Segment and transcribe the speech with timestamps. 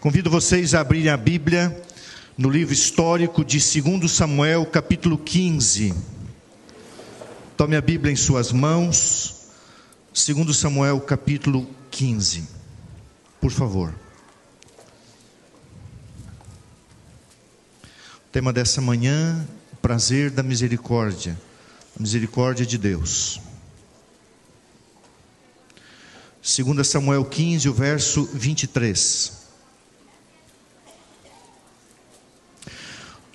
[0.00, 1.76] Convido vocês a abrirem a Bíblia
[2.36, 5.92] no livro histórico de 2 Samuel, capítulo 15.
[7.56, 9.48] Tome a Bíblia em suas mãos.
[10.14, 12.46] 2 Samuel, capítulo 15.
[13.40, 13.92] Por favor.
[17.82, 21.36] O tema dessa manhã: o prazer da misericórdia.
[21.98, 23.40] A misericórdia de Deus.
[26.40, 29.37] 2 Samuel 15, o verso 23.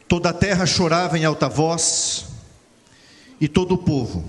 [0.07, 2.25] Toda a terra chorava em alta voz,
[3.39, 4.23] e todo o povo,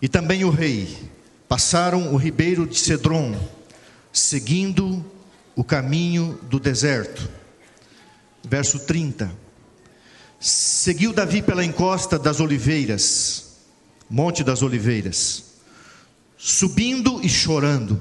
[0.00, 0.96] e também o rei,
[1.48, 3.38] passaram o ribeiro de Cedron,
[4.12, 5.04] seguindo
[5.54, 7.28] o caminho do deserto.
[8.42, 9.30] Verso 30.
[10.40, 13.58] Seguiu Davi pela encosta das oliveiras,
[14.10, 15.44] Monte das Oliveiras,
[16.36, 18.00] subindo e chorando.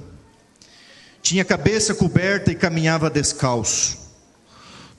[1.22, 4.01] Tinha a cabeça coberta e caminhava descalço.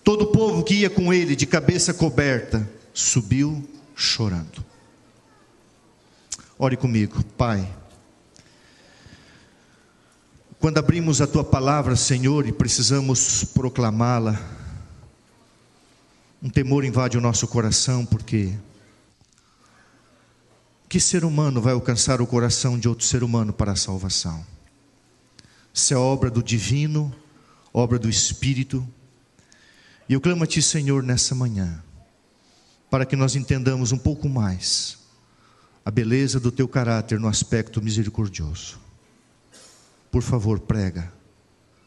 [0.05, 4.65] Todo o povo que ia com ele de cabeça coberta subiu chorando.
[6.59, 7.73] Ore comigo, Pai.
[10.59, 14.41] Quando abrimos a tua palavra, Senhor, e precisamos proclamá-la,
[16.43, 18.53] um temor invade o nosso coração, porque
[20.89, 24.45] que ser humano vai alcançar o coração de outro ser humano para a salvação?
[25.73, 27.11] Isso é obra do divino,
[27.73, 28.87] obra do Espírito,
[30.09, 31.83] e eu clamo a Ti, Senhor, nessa manhã,
[32.91, 34.99] para que nós entendamos um pouco mais
[35.85, 38.79] a beleza do Teu caráter no aspecto misericordioso.
[40.11, 41.13] Por favor, prega,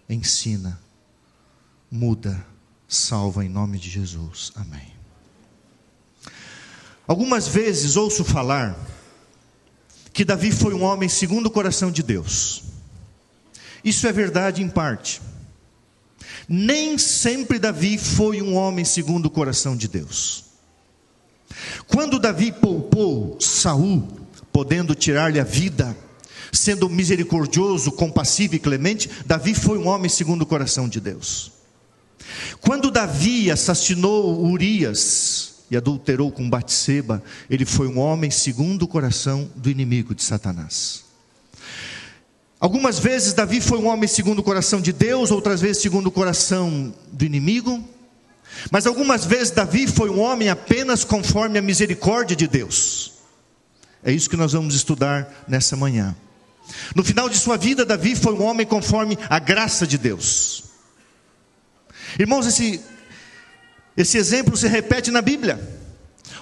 [0.10, 0.80] ensina,
[1.92, 2.46] muda,
[2.88, 4.52] salva em nome de Jesus.
[4.56, 4.94] Amém.
[7.08, 8.76] Algumas vezes ouço falar
[10.12, 12.64] que Davi foi um homem segundo o coração de Deus.
[13.84, 15.22] Isso é verdade em parte.
[16.48, 20.46] Nem sempre Davi foi um homem segundo o coração de Deus.
[21.88, 24.08] Quando Davi poupou Saul,
[24.52, 25.96] podendo tirar-lhe a vida,
[26.52, 31.52] sendo misericordioso, compassivo e clemente, Davi foi um homem segundo o coração de Deus.
[32.62, 39.50] Quando Davi assassinou Urias e adulterou com Batseba, ele foi um homem segundo o coração
[39.56, 41.05] do inimigo de Satanás.
[42.60, 46.12] Algumas vezes Davi foi um homem segundo o coração de Deus, outras vezes segundo o
[46.12, 47.84] coração do inimigo.
[48.72, 53.14] Mas algumas vezes Davi foi um homem apenas conforme a misericórdia de Deus.
[54.04, 56.16] É isso que nós vamos estudar nessa manhã.
[56.96, 60.64] No final de sua vida, Davi foi um homem conforme a graça de Deus.
[62.18, 62.82] Irmãos, esse,
[63.98, 65.60] esse exemplo se repete na Bíblia.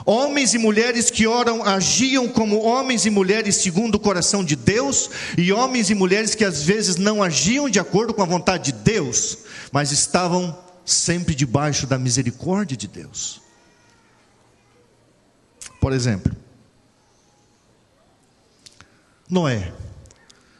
[0.05, 5.09] Homens e mulheres que oram agiam como homens e mulheres segundo o coração de Deus,
[5.37, 8.79] e homens e mulheres que às vezes não agiam de acordo com a vontade de
[8.79, 9.37] Deus,
[9.71, 13.41] mas estavam sempre debaixo da misericórdia de Deus.
[15.79, 16.35] Por exemplo,
[19.29, 19.73] Noé.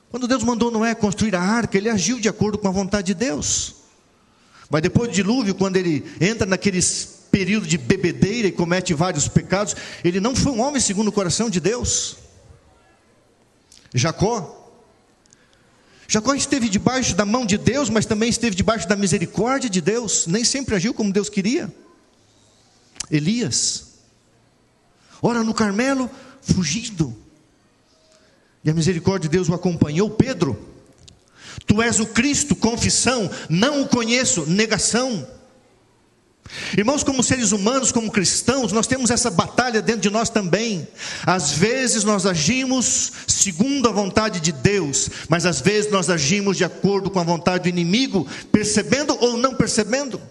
[0.09, 3.13] Quando Deus mandou Noé construir a arca, ele agiu de acordo com a vontade de
[3.13, 3.75] Deus.
[4.69, 9.75] Mas depois do dilúvio, quando ele entra naqueles período de bebedeira e comete vários pecados,
[10.03, 12.17] ele não foi um homem segundo o coração de Deus.
[13.91, 14.71] Jacó.
[16.07, 20.27] Jacó esteve debaixo da mão de Deus, mas também esteve debaixo da misericórdia de Deus,
[20.27, 21.73] nem sempre agiu como Deus queria.
[23.09, 23.93] Elias.
[25.19, 26.07] Ora, no Carmelo,
[26.39, 27.17] fugindo.
[28.63, 30.07] E a misericórdia de Deus o acompanhou.
[30.11, 30.69] Pedro,
[31.65, 35.27] tu és o Cristo, confissão, não o conheço, negação.
[36.77, 40.87] Irmãos, como seres humanos, como cristãos, nós temos essa batalha dentro de nós também.
[41.25, 46.63] Às vezes nós agimos segundo a vontade de Deus, mas às vezes nós agimos de
[46.63, 50.21] acordo com a vontade do inimigo, percebendo ou não percebendo.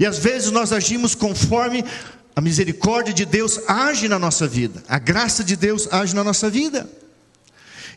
[0.00, 1.84] E às vezes nós agimos conforme
[2.34, 6.48] a misericórdia de Deus age na nossa vida, a graça de Deus age na nossa
[6.48, 6.88] vida.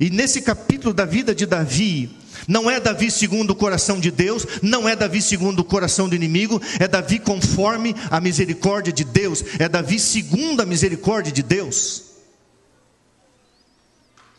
[0.01, 2.09] E nesse capítulo da vida de Davi,
[2.47, 6.15] não é Davi segundo o coração de Deus, não é Davi segundo o coração do
[6.15, 12.05] inimigo, é Davi conforme a misericórdia de Deus, é Davi segundo a misericórdia de Deus.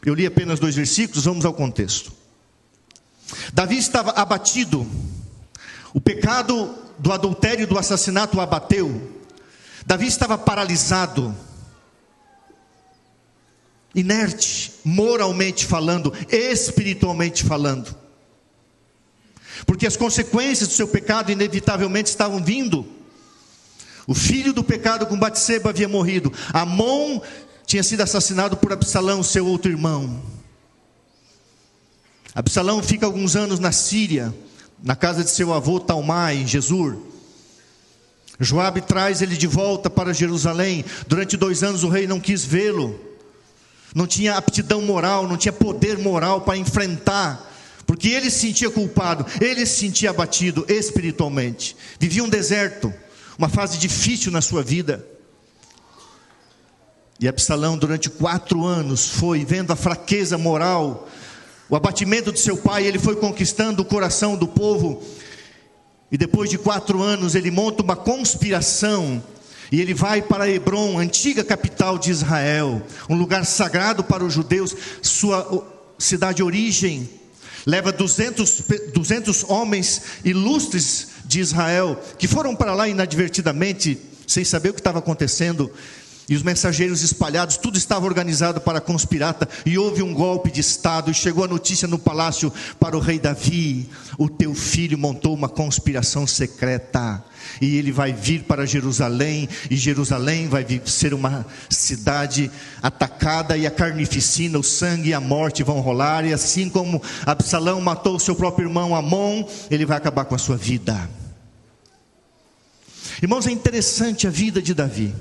[0.04, 2.12] Eu li apenas dois versículos, vamos ao contexto.
[3.52, 4.84] Davi estava abatido,
[5.94, 9.12] o pecado do adultério e do assassinato o abateu,
[9.86, 11.32] Davi estava paralisado,
[13.94, 17.94] inerte, moralmente falando, espiritualmente falando.
[19.66, 22.86] Porque as consequências do seu pecado inevitavelmente estavam vindo.
[24.06, 26.32] O filho do pecado com Batseba havia morrido.
[26.52, 27.20] Amon
[27.66, 30.22] tinha sido assassinado por Absalão, seu outro irmão.
[32.34, 34.34] Absalão fica alguns anos na Síria.
[34.82, 36.98] na casa de seu avô Talmai, em Jesur.
[38.40, 40.84] Joabe traz ele de volta para Jerusalém.
[41.06, 42.98] Durante dois anos o rei não quis vê-lo.
[43.94, 47.50] Não tinha aptidão moral, não tinha poder moral para enfrentar.
[47.86, 51.76] Porque ele se sentia culpado, ele se sentia abatido espiritualmente.
[51.98, 52.92] Vivia um deserto,
[53.36, 55.06] uma fase difícil na sua vida.
[57.20, 61.08] E Absalão, durante quatro anos, foi vendo a fraqueza moral,
[61.68, 65.02] o abatimento de seu pai, ele foi conquistando o coração do povo
[66.12, 69.24] e depois de quatro anos, ele monta uma conspiração.
[69.72, 74.76] E ele vai para Hebron, antiga capital de Israel, um lugar sagrado para os judeus,
[75.00, 75.66] sua
[75.98, 77.08] cidade de origem.
[77.64, 84.74] Leva 200, 200 homens ilustres de Israel, que foram para lá inadvertidamente, sem saber o
[84.74, 85.72] que estava acontecendo,
[86.28, 91.10] e os mensageiros espalhados, tudo estava organizado para conspirata, e houve um golpe de Estado,
[91.10, 95.48] e chegou a notícia no palácio para o rei Davi: o teu filho montou uma
[95.48, 97.22] conspiração secreta,
[97.60, 102.50] e ele vai vir para Jerusalém, e Jerusalém vai ser uma cidade
[102.82, 107.80] atacada, e a carnificina, o sangue e a morte vão rolar, e assim como Absalão
[107.80, 111.10] matou seu próprio irmão Amon, ele vai acabar com a sua vida.
[113.20, 115.14] Irmãos, é interessante a vida de Davi.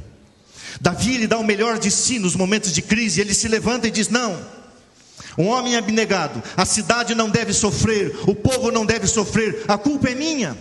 [0.79, 3.91] Davi ele dá o melhor de si nos momentos de crise, ele se levanta e
[3.91, 4.39] diz: Não,
[5.37, 10.09] um homem abnegado, a cidade não deve sofrer, o povo não deve sofrer, a culpa
[10.09, 10.57] é minha.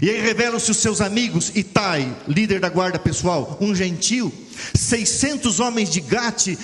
[0.00, 4.32] E aí revelam-se os seus amigos, Itai, líder da guarda pessoal, um gentil,
[4.74, 6.58] 600 homens de Gate,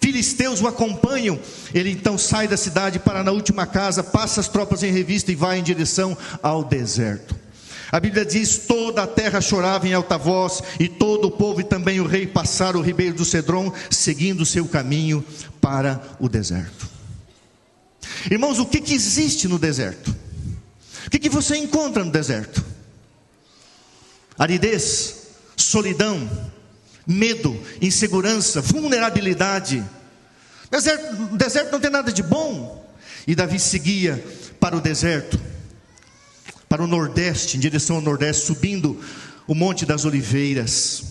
[0.00, 1.38] filisteus o acompanham.
[1.74, 5.34] Ele então sai da cidade para na última casa, passa as tropas em revista e
[5.34, 7.36] vai em direção ao deserto.
[7.90, 11.64] A Bíblia diz: toda a terra chorava em alta voz, e todo o povo e
[11.64, 15.24] também o rei passaram o ribeiro do Cedron, seguindo o seu caminho
[15.60, 16.88] para o deserto.
[18.30, 20.14] Irmãos, o que, que existe no deserto?
[21.06, 22.64] O que, que você encontra no deserto?
[24.38, 26.28] Aridez, solidão,
[27.06, 29.82] medo, insegurança, vulnerabilidade.
[30.70, 32.86] Deserto, deserto não tem nada de bom.
[33.26, 34.22] E Davi seguia
[34.60, 35.40] para o deserto
[36.68, 39.00] para o nordeste, em direção ao nordeste, subindo
[39.46, 41.02] o Monte das Oliveiras.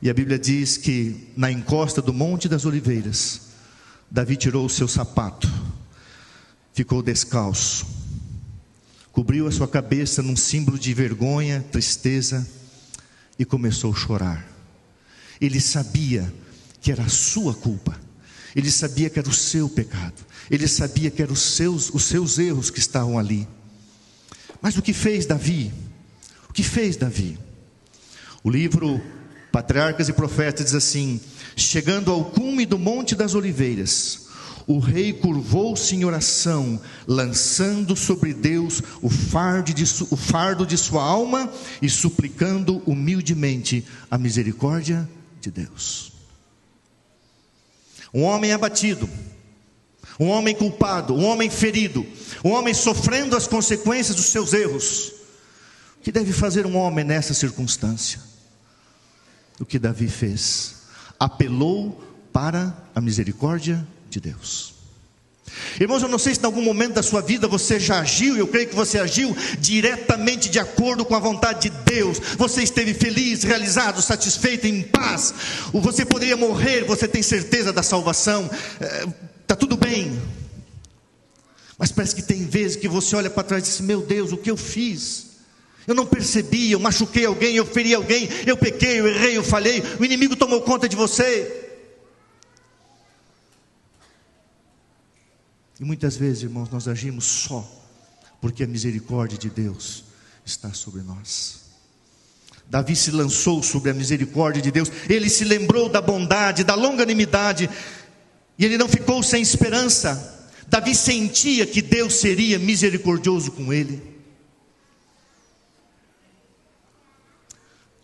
[0.00, 3.42] E a Bíblia diz que na encosta do Monte das Oliveiras,
[4.10, 5.48] Davi tirou o seu sapato,
[6.72, 7.86] ficou descalço,
[9.12, 12.48] cobriu a sua cabeça num símbolo de vergonha, tristeza
[13.38, 14.48] e começou a chorar.
[15.38, 16.32] Ele sabia
[16.80, 18.00] que era a sua culpa,
[18.56, 22.38] ele sabia que era o seu pecado, ele sabia que eram os seus, os seus
[22.38, 23.46] erros que estavam ali.
[24.60, 25.72] Mas o que fez Davi?
[26.48, 27.38] O que fez Davi?
[28.42, 29.00] O livro
[29.52, 31.20] Patriarcas e Profetas diz assim:
[31.56, 34.28] Chegando ao cume do Monte das Oliveiras,
[34.66, 41.02] o rei curvou-se em oração, lançando sobre Deus o fardo, de, o fardo de sua
[41.02, 41.52] alma
[41.82, 45.08] e suplicando humildemente a misericórdia
[45.40, 46.12] de Deus.
[48.12, 49.08] Um homem abatido,
[50.20, 52.06] um homem culpado, um homem ferido,
[52.44, 55.12] um homem sofrendo as consequências dos seus erros.
[55.98, 58.20] O que deve fazer um homem nessa circunstância?
[59.58, 60.74] O que Davi fez?
[61.18, 64.74] Apelou para a misericórdia de Deus.
[65.80, 68.46] Irmãos, eu não sei se em algum momento da sua vida você já agiu, eu
[68.46, 72.18] creio que você agiu diretamente de acordo com a vontade de Deus.
[72.36, 75.34] Você esteve feliz, realizado, satisfeito, em paz.
[75.72, 78.48] Você poderia morrer, você tem certeza da salvação.
[79.50, 80.16] Está tudo bem.
[81.76, 84.36] Mas parece que tem vezes que você olha para trás e diz: Meu Deus, o
[84.36, 85.30] que eu fiz?
[85.88, 89.82] Eu não percebi, eu machuquei alguém, eu feri alguém, eu pequei, eu errei, eu falhei,
[89.98, 91.68] o inimigo tomou conta de você.
[95.80, 97.68] E muitas vezes, irmãos, nós agimos só
[98.40, 100.04] porque a misericórdia de Deus
[100.44, 101.58] está sobre nós.
[102.70, 107.68] Davi se lançou sobre a misericórdia de Deus, ele se lembrou da bondade, da longanimidade
[108.60, 110.46] e ele não ficou sem esperança.
[110.68, 114.20] Davi sentia que Deus seria misericordioso com ele.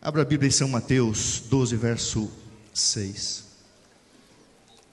[0.00, 2.32] Abra a Bíblia em São Mateus 12, verso
[2.72, 3.44] 6.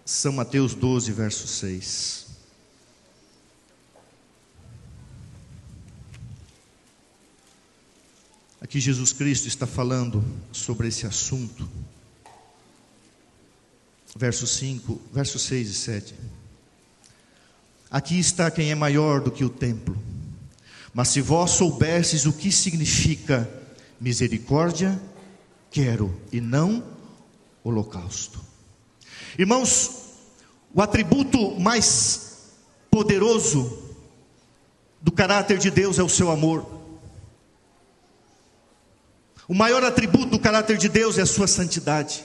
[0.03, 2.25] São Mateus 12, verso 6.
[8.60, 11.70] Aqui Jesus Cristo está falando sobre esse assunto
[14.15, 16.15] verso 5, verso 6 e 7.
[17.89, 19.98] Aqui está quem é maior do que o templo.
[20.93, 23.50] Mas se vós soubesses o que significa
[24.00, 25.00] misericórdia,
[25.72, 26.84] quero e não
[27.63, 28.39] holocausto.
[29.38, 29.91] Irmãos,
[30.74, 32.51] o atributo mais
[32.91, 33.84] poderoso
[35.13, 36.65] caráter de Deus é o seu amor.
[39.48, 42.24] O maior atributo do caráter de Deus é a sua santidade.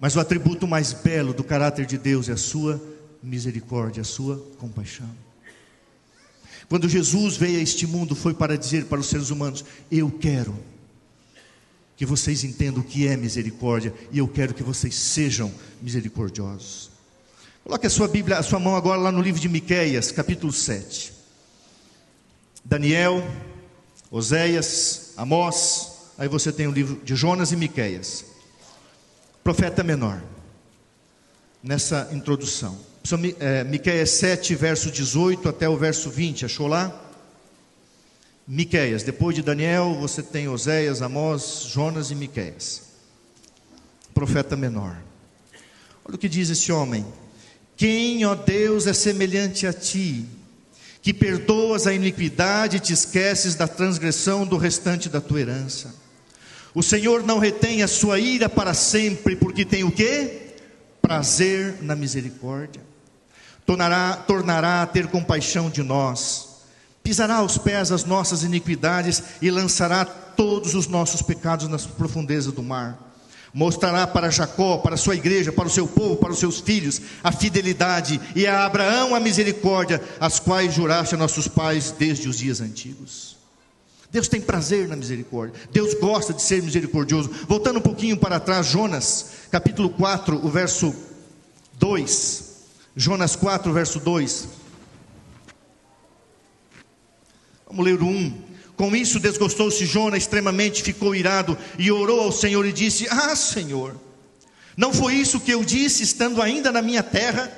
[0.00, 2.80] Mas o atributo mais belo do caráter de Deus é a sua
[3.22, 5.08] misericórdia, a sua compaixão.
[6.68, 10.54] Quando Jesus veio a este mundo, foi para dizer para os seres humanos: Eu quero
[11.96, 15.52] que vocês entendam o que é misericórdia e eu quero que vocês sejam
[15.82, 16.90] misericordiosos.
[17.64, 21.12] Coloque a sua Bíblia, a sua mão agora lá no livro de Miqueias, capítulo 7.
[22.64, 23.26] Daniel,
[24.10, 28.24] Oséias, Amós, aí você tem o livro de Jonas e Miqueias.
[29.48, 30.22] Profeta menor.
[31.62, 32.78] Nessa introdução.
[33.40, 36.94] É, Miqueias 7, verso 18 até o verso 20, achou lá?
[38.46, 42.90] Miqueias, depois de Daniel, você tem Oséias, Amós, Jonas e Miqueias.
[44.12, 44.98] Profeta menor.
[46.04, 47.06] Olha o que diz esse homem:
[47.74, 50.26] Quem, ó Deus, é semelhante a ti,
[51.00, 56.06] que perdoas a iniquidade e te esqueces da transgressão do restante da tua herança.
[56.78, 60.52] O Senhor não retém a sua ira para sempre, porque tem o que?
[61.02, 62.82] Prazer na misericórdia.
[63.66, 66.48] Tornará, tornará a ter compaixão de nós
[67.08, 72.62] pisará aos pés as nossas iniquidades e lançará todos os nossos pecados nas profundezas do
[72.62, 72.98] mar.
[73.54, 77.32] Mostrará para Jacó, para sua igreja, para o seu povo, para os seus filhos, a
[77.32, 82.60] fidelidade e a Abraão a misericórdia, as quais juraste a nossos pais desde os dias
[82.60, 83.37] antigos.
[84.10, 87.30] Deus tem prazer na misericórdia, Deus gosta de ser misericordioso.
[87.46, 90.94] Voltando um pouquinho para trás, Jonas, capítulo 4, o verso
[91.74, 92.44] 2.
[92.96, 94.48] Jonas 4, verso 2.
[97.68, 98.48] Vamos ler o 1.
[98.76, 103.94] Com isso desgostou-se Jonas extremamente, ficou irado e orou ao Senhor e disse: Ah, Senhor,
[104.76, 107.52] não foi isso que eu disse estando ainda na minha terra?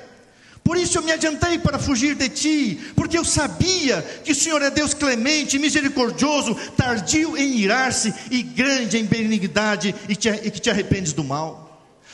[0.62, 4.62] Por isso eu me adiantei para fugir de ti, porque eu sabia que o Senhor
[4.62, 10.60] é Deus clemente, misericordioso, tardio em irar-se e grande em benignidade e, te, e que
[10.60, 11.70] te arrependes do mal.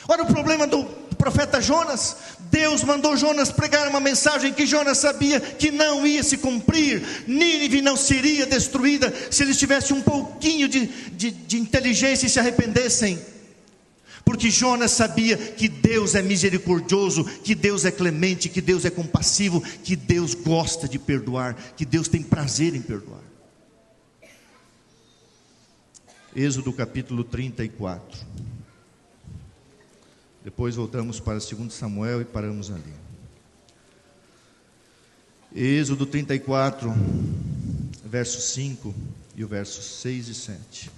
[0.07, 0.85] Olha o problema do
[1.17, 2.15] profeta Jonas.
[2.49, 7.03] Deus mandou Jonas pregar uma mensagem que Jonas sabia que não ia se cumprir.
[7.27, 12.39] Nínive não seria destruída se eles tivessem um pouquinho de, de, de inteligência e se
[12.39, 13.19] arrependessem.
[14.27, 19.61] Porque Jonas sabia que Deus é misericordioso, que Deus é clemente, que Deus é compassivo,
[19.61, 23.21] que Deus gosta de perdoar, que Deus tem prazer em perdoar.
[26.35, 28.19] Êxodo capítulo 34.
[30.43, 32.93] Depois voltamos para 2 Samuel e paramos ali.
[35.55, 36.93] Êxodo 34,
[38.03, 38.93] verso 5
[39.37, 40.91] e o verso 6 e 7.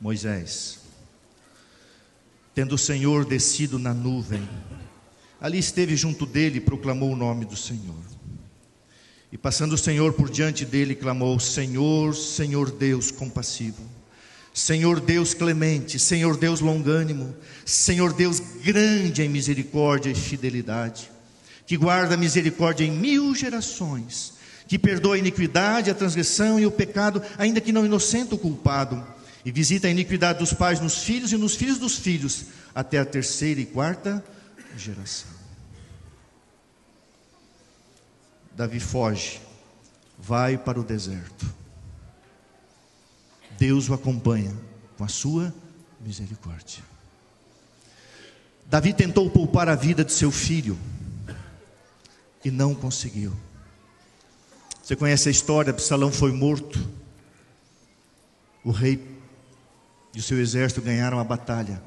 [0.00, 0.83] Moisés,
[2.54, 4.48] tendo o Senhor descido na nuvem,
[5.40, 8.04] ali esteve junto dele e proclamou o nome do Senhor.
[9.32, 13.82] E passando o Senhor por diante dele, clamou: Senhor, Senhor Deus compassivo
[14.54, 17.34] Senhor Deus clemente, Senhor Deus longânimo,
[17.66, 21.10] Senhor Deus grande em misericórdia e fidelidade,
[21.66, 24.34] que guarda misericórdia em mil gerações,
[24.68, 29.04] que perdoa a iniquidade, a transgressão e o pecado, ainda que não inocente o culpado,
[29.44, 33.04] e visita a iniquidade dos pais nos filhos e nos filhos dos filhos, até a
[33.04, 34.24] terceira e quarta
[34.76, 35.30] geração.
[38.56, 39.40] Davi foge,
[40.18, 41.64] vai para o deserto
[43.58, 44.54] Deus o acompanha
[44.96, 45.54] com a sua
[46.00, 46.82] misericórdia.
[48.66, 50.78] Davi tentou poupar a vida de seu filho
[52.44, 53.32] e não conseguiu.
[54.82, 55.70] Você conhece a história?
[55.70, 56.78] Absalão foi morto.
[58.64, 58.96] O rei
[60.14, 61.82] e o seu exército ganharam a batalha.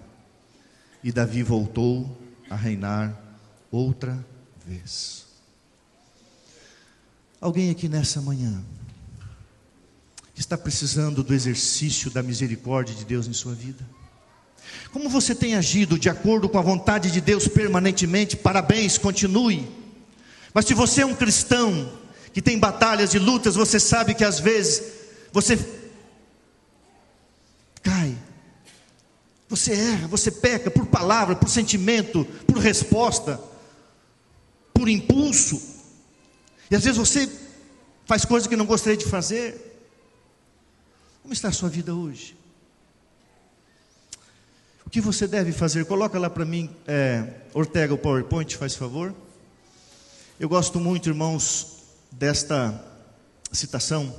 [1.03, 2.17] E Davi voltou
[2.50, 3.17] a reinar
[3.72, 4.25] outra
[4.65, 5.25] vez.
[7.39, 8.63] Alguém aqui nessa manhã
[10.36, 13.84] está precisando do exercício da misericórdia de Deus em sua vida?
[14.91, 18.36] Como você tem agido de acordo com a vontade de Deus permanentemente?
[18.36, 19.67] Parabéns, continue.
[20.53, 21.91] Mas se você é um cristão
[22.34, 24.84] que tem batalhas e lutas, você sabe que às vezes
[25.31, 25.57] você
[27.81, 28.16] cai,
[29.50, 33.39] você erra, você peca por palavra, por sentimento, por resposta,
[34.74, 35.62] por impulso.
[36.70, 37.30] E às vezes você
[38.06, 39.63] faz coisas que não gostaria de fazer.
[41.22, 42.38] Como está a sua vida hoje?
[44.86, 45.86] O que você deve fazer?
[45.86, 49.13] Coloca lá para mim, é, Ortega, o PowerPoint, faz favor.
[50.39, 52.86] Eu gosto muito, irmãos, desta
[53.51, 54.16] citação.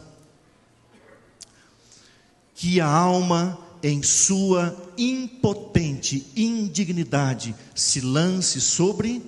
[2.54, 9.22] Que a alma, em sua impotente indignidade, se lance sobre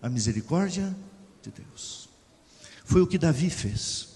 [0.00, 0.96] a misericórdia
[1.42, 2.08] de Deus.
[2.84, 4.08] Foi o que Davi fez.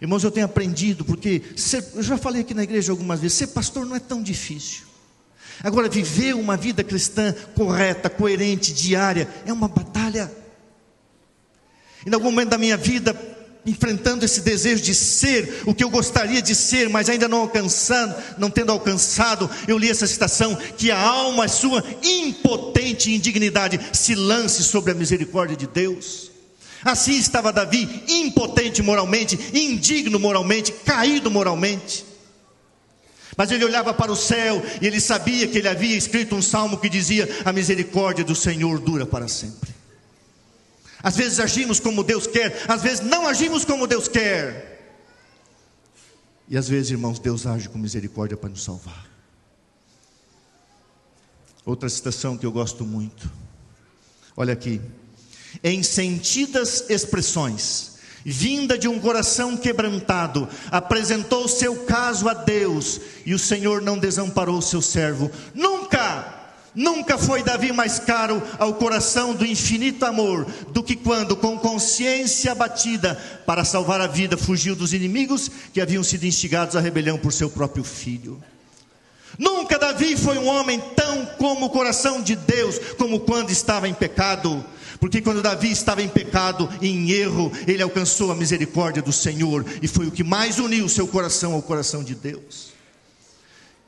[0.00, 3.48] Irmãos, eu tenho aprendido, porque ser, eu já falei aqui na igreja algumas vezes, ser
[3.48, 4.86] pastor não é tão difícil.
[5.62, 10.32] Agora, viver uma vida cristã correta, coerente, diária, é uma batalha.
[12.04, 13.14] Em algum momento da minha vida,
[13.64, 18.14] enfrentando esse desejo de ser o que eu gostaria de ser, mas ainda não alcançando,
[18.36, 24.64] não tendo alcançado, eu li essa citação que a alma sua impotente indignidade se lance
[24.64, 26.30] sobre a misericórdia de Deus.
[26.84, 32.04] Assim estava Davi, impotente moralmente, indigno moralmente, caído moralmente.
[33.36, 36.78] Mas ele olhava para o céu e ele sabia que ele havia escrito um salmo
[36.78, 39.81] que dizia: A misericórdia do Senhor dura para sempre.
[41.02, 44.72] Às vezes agimos como Deus quer, às vezes não agimos como Deus quer.
[46.48, 49.06] E às vezes, irmãos, Deus age com misericórdia para nos salvar.
[51.64, 53.30] Outra citação que eu gosto muito.
[54.36, 54.80] Olha aqui.
[55.62, 57.92] Em sentidas expressões,
[58.24, 64.60] vinda de um coração quebrantado, apresentou seu caso a Deus, e o Senhor não desamparou
[64.60, 65.30] seu servo.
[65.54, 66.41] Nunca
[66.74, 72.52] Nunca foi Davi mais caro ao coração do infinito amor do que quando, com consciência
[72.52, 73.14] abatida,
[73.46, 77.50] para salvar a vida, fugiu dos inimigos que haviam sido instigados à rebelião por seu
[77.50, 78.42] próprio filho.
[79.38, 83.94] Nunca Davi foi um homem tão como o coração de Deus, como quando estava em
[83.94, 84.64] pecado.
[84.98, 89.64] Porque quando Davi estava em pecado e em erro, ele alcançou a misericórdia do Senhor
[89.82, 92.71] e foi o que mais uniu seu coração ao coração de Deus.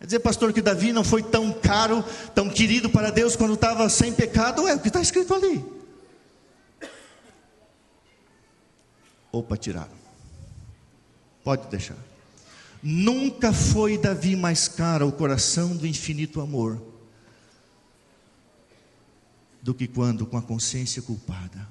[0.05, 3.89] Quer dizer, pastor, que Davi não foi tão caro, tão querido para Deus quando estava
[3.89, 4.69] sem pecado?
[4.69, 5.65] É o que está escrito ali.
[9.33, 9.97] Opa, tiraram.
[11.43, 11.97] Pode deixar.
[12.83, 16.83] Nunca foi Davi mais caro ao coração do infinito amor
[19.63, 21.67] do que quando com a consciência culpada.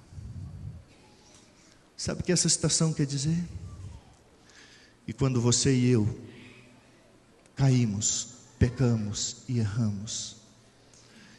[1.96, 3.38] Sabe o que essa citação quer dizer?
[5.08, 6.33] E quando você e eu
[7.56, 10.38] caímos, pecamos e erramos.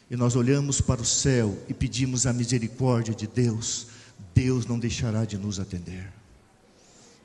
[0.09, 3.87] E nós olhamos para o céu e pedimos a misericórdia de Deus,
[4.33, 6.11] Deus não deixará de nos atender.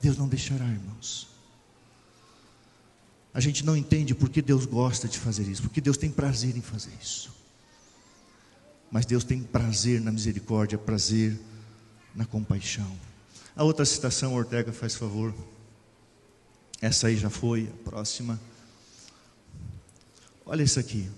[0.00, 1.28] Deus não deixará, irmãos.
[3.32, 6.62] A gente não entende porque Deus gosta de fazer isso, porque Deus tem prazer em
[6.62, 7.30] fazer isso.
[8.90, 11.38] Mas Deus tem prazer na misericórdia, prazer
[12.14, 12.90] na compaixão.
[13.54, 15.32] A outra citação, Ortega, faz favor.
[16.80, 18.40] Essa aí já foi, a próxima.
[20.50, 21.08] Olha isso aqui.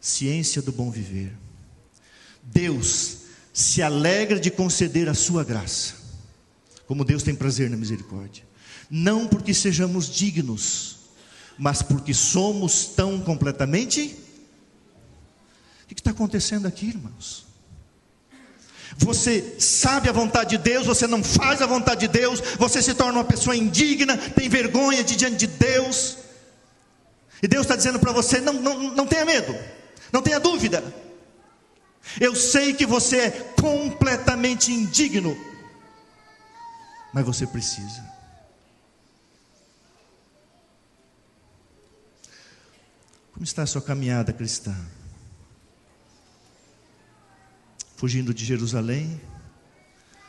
[0.00, 1.32] Ciência do bom viver.
[2.42, 3.18] Deus
[3.52, 5.94] se alegra de conceder a sua graça,
[6.84, 8.42] como Deus tem prazer na misericórdia.
[8.90, 10.96] Não porque sejamos dignos,
[11.56, 14.16] mas porque somos tão completamente.
[15.84, 17.46] O que está acontecendo aqui, irmãos?
[18.98, 22.94] Você sabe a vontade de Deus, você não faz a vontade de Deus, você se
[22.94, 26.25] torna uma pessoa indigna, tem vergonha de diante de Deus.
[27.42, 29.54] E Deus está dizendo para você: não, não, não tenha medo,
[30.12, 30.82] não tenha dúvida.
[32.20, 35.36] Eu sei que você é completamente indigno,
[37.12, 38.16] mas você precisa.
[43.32, 44.74] Como está a sua caminhada cristã?
[47.96, 49.20] Fugindo de Jerusalém?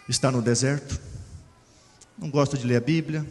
[0.10, 1.00] Está no deserto?
[2.18, 3.26] Não gosta de ler a Bíblia?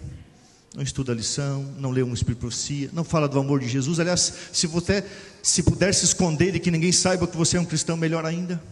[0.77, 3.99] Não estuda a lição, não lê um Espírito Profecia, não fala do amor de Jesus.
[3.99, 5.03] Aliás, se você
[5.43, 8.63] se puder se esconder e que ninguém saiba que você é um cristão, melhor ainda.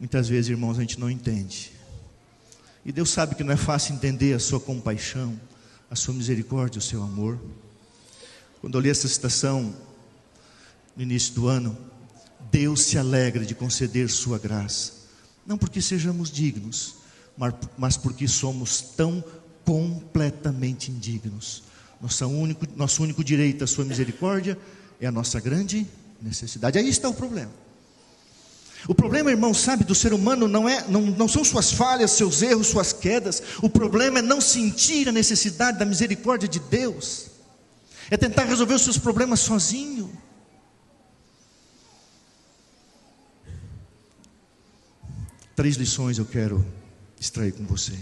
[0.00, 1.70] Muitas vezes, irmãos, a gente não entende.
[2.84, 5.40] E Deus sabe que não é fácil entender a sua compaixão,
[5.88, 7.38] a sua misericórdia, o seu amor.
[8.60, 9.72] Quando eu li essa citação
[10.96, 11.78] no início do ano,
[12.50, 14.94] Deus se alegra de conceder sua graça,
[15.46, 16.96] não porque sejamos dignos,
[17.76, 19.22] mas porque somos tão
[19.64, 21.62] completamente indignos.
[22.00, 24.58] Nosso único, nosso único direito à sua misericórdia
[25.00, 25.86] é a nossa grande
[26.20, 26.78] necessidade.
[26.78, 27.50] Aí está o problema.
[28.86, 32.42] O problema, irmão, sabe, do ser humano não, é, não, não são suas falhas, seus
[32.42, 33.42] erros, suas quedas.
[33.60, 37.26] O problema é não sentir a necessidade da misericórdia de Deus.
[38.10, 40.10] É tentar resolver os seus problemas sozinho.
[45.54, 46.64] Três lições eu quero
[47.20, 47.98] extrair com você.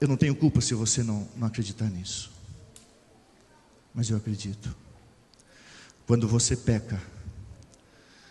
[0.00, 2.30] Eu não tenho culpa se você não, não acreditar nisso.
[3.94, 4.74] Mas eu acredito.
[6.06, 7.00] Quando você peca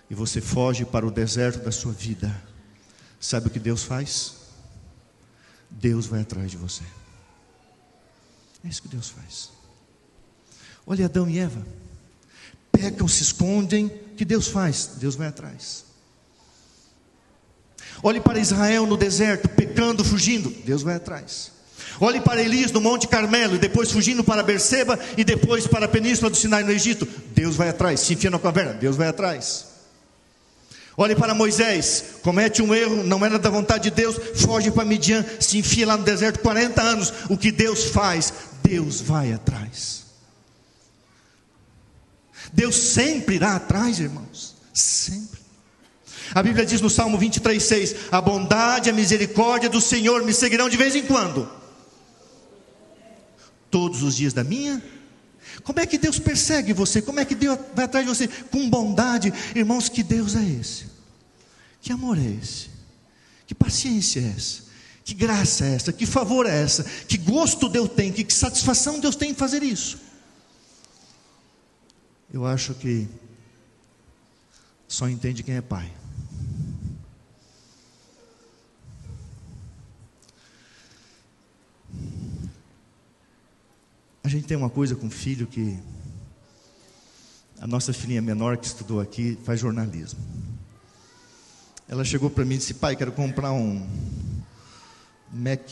[0.10, 2.36] e você foge para o deserto da sua vida,
[3.20, 4.36] sabe o que Deus faz?
[5.70, 6.84] Deus vai atrás de você.
[8.64, 9.52] É isso que Deus faz.
[10.86, 11.66] Olha Adão e Eva.
[12.72, 14.96] Pecam, se escondem, que Deus faz?
[14.98, 15.86] Deus vai atrás.
[18.02, 21.52] Olhe para Israel no deserto, pecando, fugindo, Deus vai atrás.
[22.00, 25.90] Olhe para Elias no Monte Carmelo, e depois fugindo para Berseba, e depois para a
[25.90, 28.00] península do Sinai no Egito, Deus vai atrás.
[28.00, 29.66] Se enfia na caverna, Deus vai atrás.
[30.96, 35.26] Olhe para Moisés, comete um erro, não era da vontade de Deus, foge para Midian,
[35.40, 37.14] se enfia lá no deserto 40 anos.
[37.30, 38.34] O que Deus faz?
[38.62, 40.04] Deus vai atrás.
[42.52, 44.56] Deus sempre irá atrás, irmãos.
[44.74, 45.40] Sempre.
[46.34, 50.70] A Bíblia diz no Salmo 23,6: A bondade e a misericórdia do Senhor me seguirão
[50.70, 51.50] de vez em quando.
[53.72, 54.82] Todos os dias da minha.
[55.64, 57.02] Como é que Deus persegue você?
[57.02, 58.28] Como é que Deus vai atrás de você?
[58.28, 59.34] Com bondade.
[59.56, 60.86] Irmãos, que Deus é esse?
[61.82, 62.70] Que amor é esse?
[63.46, 64.64] Que paciência é essa?
[65.04, 65.94] Que graça é essa?
[65.94, 66.84] Que favor é essa?
[66.84, 68.12] Que gosto Deus tem?
[68.12, 69.98] Que satisfação Deus tem em fazer isso?
[72.32, 73.08] Eu acho que
[74.88, 75.92] só entende quem é pai.
[84.30, 85.76] A gente tem uma coisa com filho que
[87.60, 90.20] a nossa filhinha menor que estudou aqui faz jornalismo.
[91.88, 93.90] Ela chegou para mim e disse: Pai, quero comprar um
[95.34, 95.68] Mac,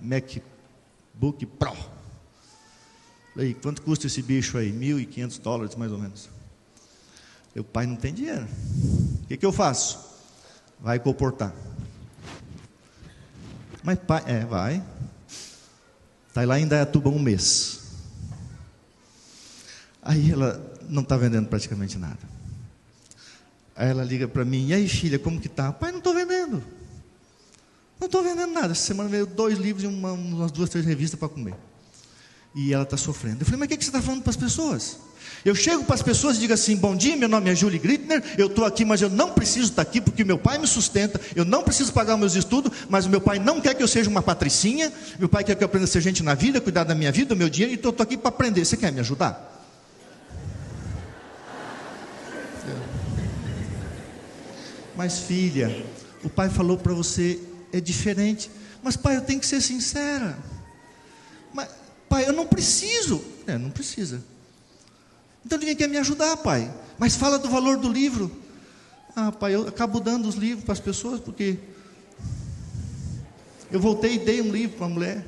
[0.00, 1.76] MacBook Pro.
[3.34, 4.72] Falei: Quanto custa esse bicho aí?
[4.72, 6.30] 1.500 dólares mais ou menos.
[7.54, 8.48] Meu pai não tem dinheiro.
[9.24, 10.22] O que, que eu faço?
[10.80, 11.54] Vai comportar.
[13.82, 14.82] Mas pai, é, vai.
[16.34, 17.78] Está lá em Dayatuba um mês.
[20.02, 22.18] Aí ela não está vendendo praticamente nada.
[23.76, 25.72] Aí ela liga para mim, e aí filha, como que tá?
[25.72, 26.60] Pai, não estou vendendo.
[28.00, 28.72] Não estou vendendo nada.
[28.72, 31.54] Essa semana veio dois livros e uma, umas duas, três revistas para comer.
[32.54, 33.42] E ela está sofrendo.
[33.42, 34.98] Eu falei, mas o que, que você está falando para as pessoas?
[35.44, 38.22] Eu chego para as pessoas e digo assim: Bom dia, meu nome é Julie Grittner,
[38.38, 41.44] eu estou aqui, mas eu não preciso estar aqui porque meu pai me sustenta, eu
[41.44, 44.90] não preciso pagar meus estudos, mas meu pai não quer que eu seja uma patricinha,
[45.18, 47.34] meu pai quer que eu aprenda a ser gente na vida, cuidar da minha vida,
[47.34, 48.64] do meu dinheiro, então eu estou aqui para aprender.
[48.64, 49.52] Você quer me ajudar?
[54.96, 55.84] Mas filha,
[56.22, 57.40] o pai falou para você,
[57.72, 58.50] é diferente.
[58.82, 60.38] Mas pai, eu tenho que ser sincera.
[62.14, 63.24] Pai, eu não preciso.
[63.44, 64.22] É, não precisa.
[65.44, 66.72] Então ninguém quer me ajudar, pai.
[66.96, 68.30] Mas fala do valor do livro.
[69.16, 71.58] Ah, pai, eu acabo dando os livros para as pessoas porque
[73.68, 75.26] eu voltei e dei um livro para a mulher.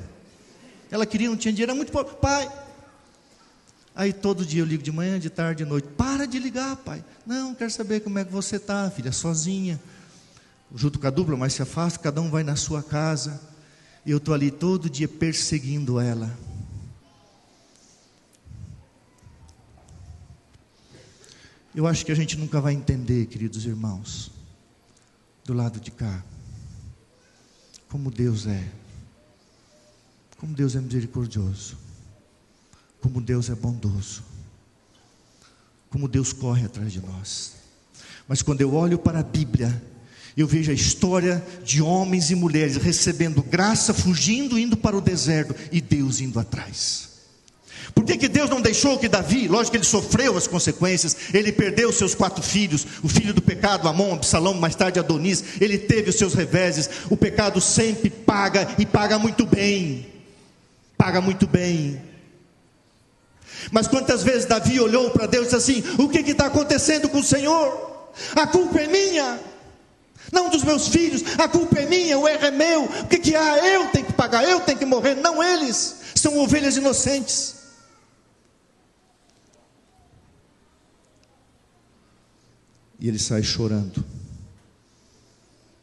[0.89, 2.15] Ela queria, não tinha dinheiro, era muito pobre.
[2.21, 2.49] Pai.
[3.93, 5.89] Aí todo dia eu ligo de manhã, de tarde, de noite.
[5.89, 7.03] Para de ligar, pai.
[7.25, 9.77] Não, quero saber como é que você está, filha, sozinha.
[10.73, 13.41] Junto com a dupla, mas se afasta, cada um vai na sua casa.
[14.05, 16.46] E eu estou ali todo dia perseguindo ela.
[21.77, 24.31] Eu acho que a gente nunca vai entender, queridos irmãos,
[25.45, 26.25] do lado de cá,
[27.87, 28.67] como Deus é,
[30.39, 31.77] como Deus é misericordioso,
[32.99, 34.23] como Deus é bondoso,
[35.91, 37.53] como Deus corre atrás de nós.
[38.27, 39.79] Mas quando eu olho para a Bíblia,
[40.35, 45.53] eu vejo a história de homens e mulheres recebendo graça, fugindo, indo para o deserto
[45.71, 47.16] e Deus indo atrás.
[47.97, 51.51] Por que, que Deus não deixou que Davi, lógico que ele sofreu as consequências, ele
[51.51, 56.11] perdeu seus quatro filhos, o filho do pecado, Amon, Absalão, mais tarde Adonis, ele teve
[56.11, 60.13] os seus reveses, o pecado sempre paga e paga muito bem,
[60.95, 61.99] paga muito bem.
[63.71, 67.17] Mas quantas vezes Davi olhou para Deus e disse assim: O que está acontecendo com
[67.17, 68.13] o Senhor?
[68.35, 69.39] A culpa é minha,
[70.31, 72.83] não dos meus filhos, a culpa é minha, o erro é meu.
[72.83, 73.57] O que, que há?
[73.57, 77.56] Eu tenho que pagar, eu tenho que morrer, não eles, são ovelhas inocentes.
[83.07, 84.03] Ele sai chorando.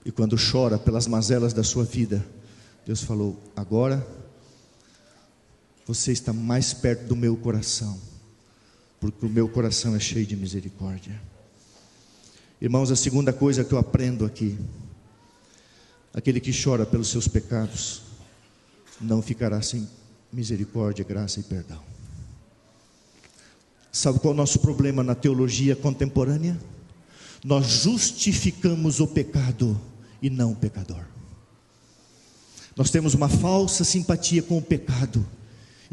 [0.04, 2.24] E quando chora pelas mazelas da sua vida,
[2.86, 4.06] Deus falou: agora
[5.86, 7.98] você está mais perto do meu coração,
[9.00, 11.20] porque o meu coração é cheio de misericórdia.
[12.60, 14.58] Irmãos, a segunda coisa que eu aprendo aqui:
[16.12, 18.02] aquele que chora pelos seus pecados,
[19.00, 19.88] não ficará sem
[20.32, 21.80] misericórdia, graça e perdão.
[23.90, 26.58] Sabe qual é o nosso problema na teologia contemporânea?
[27.44, 29.78] Nós justificamos o pecado
[30.22, 31.04] e não o pecador.
[32.74, 35.24] Nós temos uma falsa simpatia com o pecado.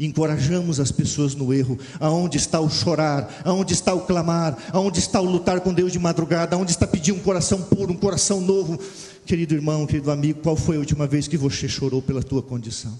[0.00, 1.78] Encorajamos as pessoas no erro.
[2.00, 3.42] Aonde está o chorar?
[3.44, 4.56] Aonde está o clamar?
[4.72, 6.56] Aonde está o lutar com Deus de madrugada?
[6.56, 8.80] Aonde está pedir um coração puro, um coração novo?
[9.26, 12.98] Querido irmão, querido amigo, qual foi a última vez que você chorou pela tua condição?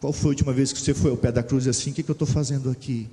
[0.00, 1.92] Qual foi a última vez que você foi ao pé da cruz assim?
[1.92, 3.08] O que, que eu estou fazendo aqui?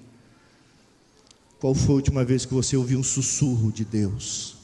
[1.61, 4.55] Qual foi a última vez que você ouviu um sussurro de Deus?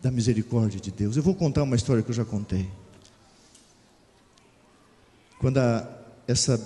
[0.00, 1.16] Da misericórdia de Deus.
[1.16, 2.70] Eu vou contar uma história que eu já contei.
[5.40, 5.90] Quando a,
[6.28, 6.56] essa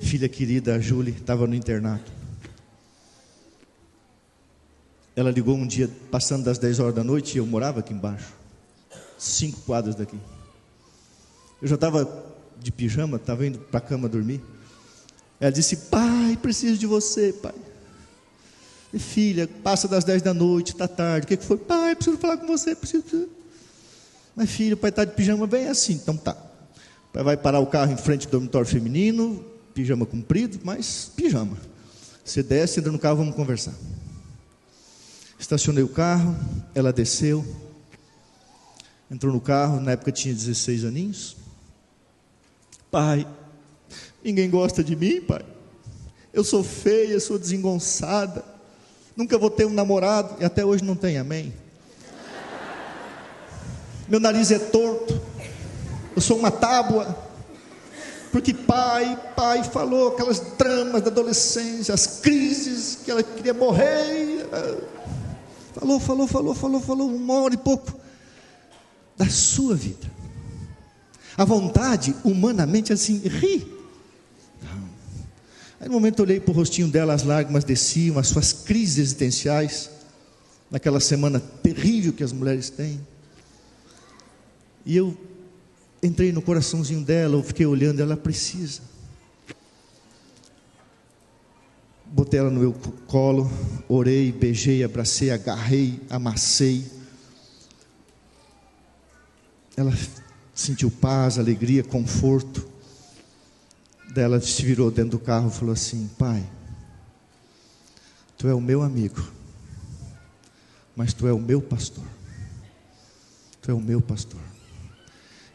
[0.00, 2.10] filha querida, a Julie, estava no internato.
[5.14, 8.32] Ela ligou um dia, passando das 10 horas da noite, e eu morava aqui embaixo,
[9.18, 10.18] cinco quadras daqui.
[11.60, 12.08] Eu já estava
[12.58, 14.40] de pijama, estava indo para a cama dormir.
[15.42, 17.52] Ela disse: Pai, preciso de você, pai.
[18.94, 21.24] E filha, passa das 10 da noite, está tarde.
[21.24, 21.56] O que, que foi?
[21.56, 22.76] Pai, preciso falar com você.
[22.76, 23.28] Preciso.
[24.36, 26.36] Mas filho, o pai está de pijama bem assim, então tá.
[27.08, 31.56] O pai vai parar o carro em frente do dormitório feminino, pijama comprido, mas pijama.
[32.24, 33.74] Você desce, entra no carro, vamos conversar.
[35.40, 36.36] Estacionei o carro,
[36.72, 37.44] ela desceu,
[39.10, 41.36] entrou no carro, na época tinha 16 aninhos.
[42.92, 43.26] Pai,
[44.24, 45.44] ninguém gosta de mim, pai.
[46.32, 48.44] Eu sou feia, sou desengonçada.
[49.16, 51.52] Nunca vou ter um namorado e até hoje não tem, amém?
[54.08, 55.20] Meu nariz é torto.
[56.14, 57.16] Eu sou uma tábua.
[58.30, 64.46] Porque pai, pai falou aquelas dramas da adolescência, as crises que ela queria morrer.
[65.74, 67.92] Falou, falou, falou, falou, falou, uma hora e pouco
[69.16, 70.10] da sua vida.
[71.36, 73.71] A vontade, humanamente, assim, ri.
[75.82, 78.98] Aí no momento eu olhei para o rostinho dela, as lágrimas desciam, as suas crises
[78.98, 79.90] existenciais,
[80.70, 83.04] naquela semana terrível que as mulheres têm.
[84.86, 85.16] E eu
[86.00, 88.80] entrei no coraçãozinho dela, eu fiquei olhando, ela precisa.
[92.06, 92.74] Botei ela no meu
[93.08, 93.50] colo,
[93.88, 96.86] orei, beijei, abracei, agarrei, amassei.
[99.76, 99.92] Ela
[100.54, 102.71] sentiu paz, alegria, conforto.
[104.14, 106.46] Daí ela se virou dentro do carro e falou assim: Pai,
[108.36, 109.26] tu é o meu amigo,
[110.94, 112.04] mas tu é o meu pastor.
[113.62, 114.40] Tu é o meu pastor.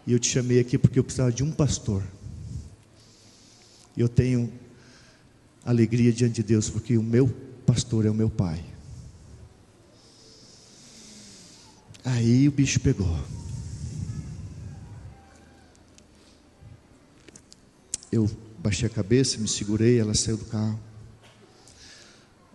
[0.08, 2.02] E eu te chamei aqui porque eu precisava de um pastor.
[3.96, 4.52] E eu tenho
[5.64, 7.28] alegria diante de Deus, porque o meu
[7.64, 8.64] pastor é o meu pai.
[12.04, 13.20] Aí o bicho pegou.
[18.12, 20.80] Eu baixei a cabeça, me segurei, ela saiu do carro.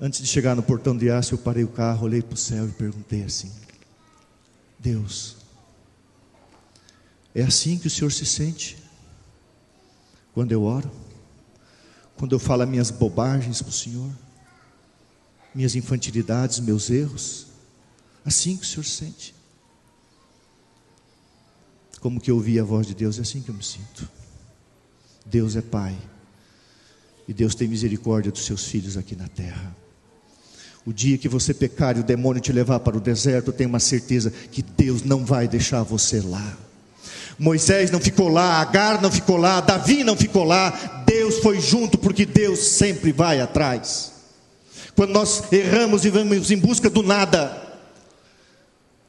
[0.00, 2.68] Antes de chegar no portão de aço, eu parei o carro, olhei para o céu
[2.68, 3.52] e perguntei assim:
[4.78, 5.36] Deus,
[7.34, 8.76] é assim que o Senhor se sente
[10.34, 10.90] quando eu oro?
[12.16, 14.10] Quando eu falo minhas bobagens para o Senhor?
[15.54, 17.46] Minhas infantilidades, meus erros?
[18.24, 19.34] Assim que o Senhor sente?
[22.00, 24.08] Como que eu ouvi a voz de Deus, é assim que eu me sinto.
[25.24, 25.96] Deus é Pai.
[27.26, 29.74] E Deus tem misericórdia dos seus filhos aqui na terra.
[30.84, 33.78] O dia que você pecar e o demônio te levar para o deserto, tenha uma
[33.78, 36.58] certeza que Deus não vai deixar você lá.
[37.38, 41.96] Moisés não ficou lá, Agar não ficou lá, Davi não ficou lá, Deus foi junto,
[41.96, 44.12] porque Deus sempre vai atrás.
[44.94, 47.60] Quando nós erramos e vamos em busca do nada,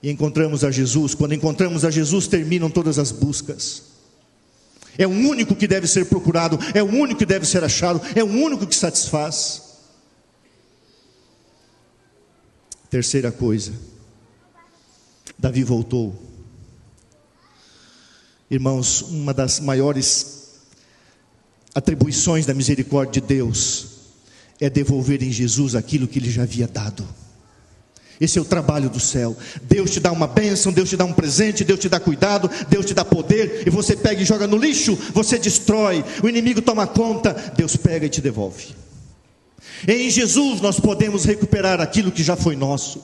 [0.02, 3.93] e encontramos a Jesus, quando encontramos a Jesus, terminam todas as buscas.
[4.98, 8.24] É o único que deve ser procurado, é o único que deve ser achado, é
[8.24, 9.62] o único que satisfaz.
[12.90, 13.74] Terceira coisa,
[15.38, 16.14] Davi voltou.
[18.52, 20.62] Irmãos, uma das maiores
[21.74, 23.88] atribuições da misericórdia de Deus
[24.60, 27.04] é devolver em Jesus aquilo que ele já havia dado.
[28.24, 29.36] Esse é o trabalho do céu.
[29.64, 32.86] Deus te dá uma bênção, Deus te dá um presente, Deus te dá cuidado, Deus
[32.86, 36.88] te dá poder, e você pega e joga no lixo, você destrói, o inimigo toma
[36.88, 38.78] conta, Deus pega e te devolve.
[39.86, 43.04] Em Jesus nós podemos recuperar aquilo que já foi nosso.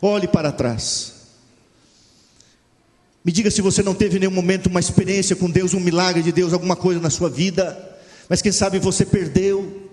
[0.00, 1.12] Olhe para trás.
[3.24, 6.22] Me diga se você não teve em nenhum momento uma experiência com Deus, um milagre
[6.22, 7.98] de Deus, alguma coisa na sua vida,
[8.28, 9.83] mas quem sabe você perdeu.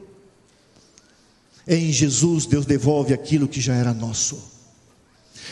[1.68, 4.52] Em Jesus, Deus devolve aquilo que já era nosso.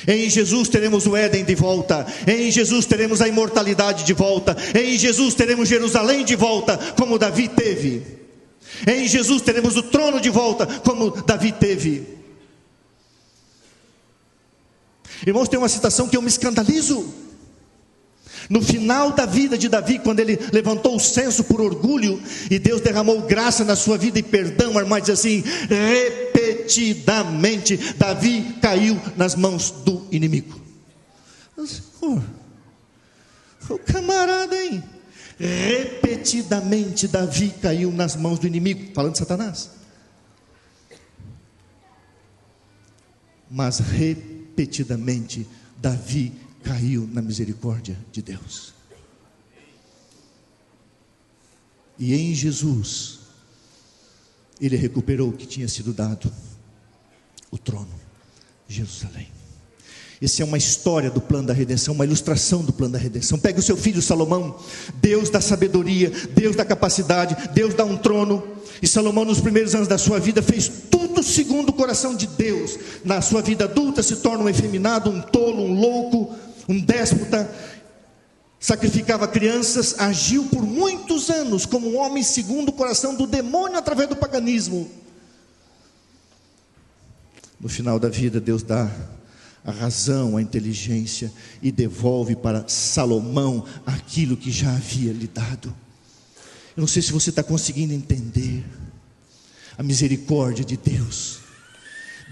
[0.08, 2.06] Em Jesus teremos o Éden de volta.
[2.28, 4.56] Em Jesus teremos a imortalidade de volta.
[4.74, 8.04] Em Jesus teremos Jerusalém de volta, como Davi teve.
[8.88, 12.19] Em Jesus teremos o trono de volta, como Davi teve.
[15.26, 17.28] Irmãos, tem uma citação que eu me escandalizo.
[18.49, 22.81] No final da vida de Davi, quando ele levantou o senso por orgulho, e Deus
[22.81, 29.69] derramou graça na sua vida e perdão, irmã diz assim: repetidamente, Davi caiu nas mãos
[29.69, 30.59] do inimigo.
[32.01, 32.19] Oh,
[33.69, 34.83] o camarada, hein?
[35.38, 39.69] Repetidamente Davi caiu nas mãos do inimigo, falando de Satanás.
[43.49, 48.74] Mas repetidamente Davi caiu na misericórdia de Deus.
[51.98, 53.19] E em Jesus,
[54.60, 56.32] ele recuperou o que tinha sido dado,
[57.52, 58.00] o trono,
[58.67, 59.38] Jerusalém.
[60.21, 63.39] Essa é uma história do plano da redenção, uma ilustração do plano da redenção.
[63.39, 64.60] Pega o seu filho Salomão,
[64.95, 68.43] Deus dá sabedoria, Deus dá capacidade, Deus dá um trono.
[68.82, 72.77] E Salomão, nos primeiros anos da sua vida, fez tudo segundo o coração de Deus.
[73.05, 76.36] Na sua vida adulta, se torna um efeminado, um tolo, um louco,
[76.67, 77.49] um déspota.
[78.60, 84.10] Sacrificava crianças, agiu por muitos anos como um homem segundo o coração do demônio através
[84.10, 84.89] do paganismo.
[87.58, 88.89] No final da vida, Deus dá
[89.63, 95.76] a razão, a inteligência e devolve para Salomão aquilo que já havia lhe dado.
[96.76, 98.63] Eu não sei se você está conseguindo entender
[99.78, 101.39] a misericórdia de Deus.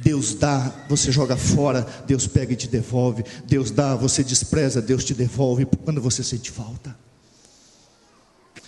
[0.02, 3.24] Deus dá, você joga fora, Deus pega e te devolve.
[3.46, 6.96] Deus dá, você despreza, Deus te devolve quando você sente falta.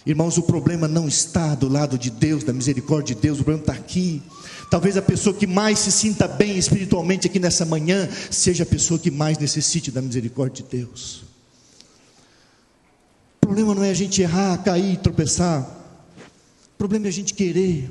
[0.05, 3.63] Irmãos, o problema não está do lado de Deus, da misericórdia de Deus, o problema
[3.63, 4.23] está aqui.
[4.69, 8.99] Talvez a pessoa que mais se sinta bem espiritualmente aqui nessa manhã seja a pessoa
[8.99, 11.23] que mais necessite da misericórdia de Deus.
[13.41, 15.61] O problema não é a gente errar, cair, tropeçar.
[15.61, 17.89] O problema é a gente querer.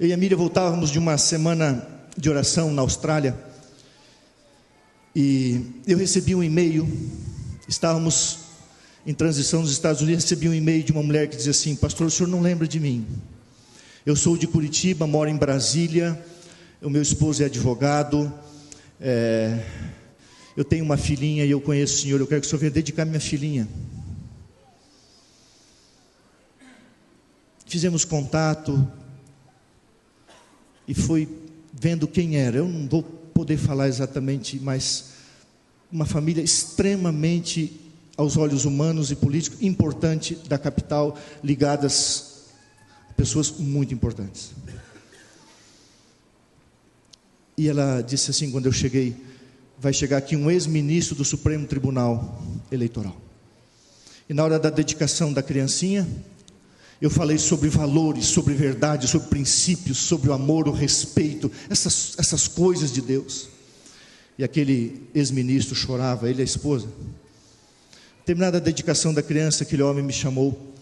[0.00, 3.38] Eu e a Miriam voltávamos de uma semana de oração na Austrália.
[5.14, 6.88] E eu recebi um e-mail.
[7.68, 8.38] Estávamos
[9.06, 10.24] em transição nos Estados Unidos.
[10.24, 12.80] Recebi um e-mail de uma mulher que dizia assim: Pastor, o senhor não lembra de
[12.80, 13.06] mim?
[14.06, 16.18] Eu sou de Curitiba, moro em Brasília.
[16.80, 18.32] O meu esposo é advogado.
[19.00, 19.62] É,
[20.56, 22.20] eu tenho uma filhinha e eu conheço o Senhor.
[22.20, 23.68] Eu quero que o Senhor venha dedicar minha filhinha.
[27.66, 28.90] Fizemos contato
[30.86, 31.28] e fui
[31.72, 32.58] vendo quem era.
[32.58, 35.10] Eu não vou poder falar exatamente, mas
[35.90, 37.78] uma família extremamente
[38.16, 42.27] aos olhos humanos e políticos importante da capital, ligadas
[43.18, 44.52] pessoas muito importantes.
[47.56, 49.16] E ela disse assim quando eu cheguei:
[49.76, 53.20] vai chegar aqui um ex-ministro do Supremo Tribunal Eleitoral.
[54.28, 56.06] E na hora da dedicação da criancinha,
[57.02, 62.46] eu falei sobre valores, sobre verdade, sobre princípios, sobre o amor, o respeito, essas, essas
[62.46, 63.48] coisas de Deus.
[64.38, 66.86] E aquele ex-ministro chorava, ele e a esposa.
[68.24, 70.77] Terminada a dedicação da criança, aquele homem me chamou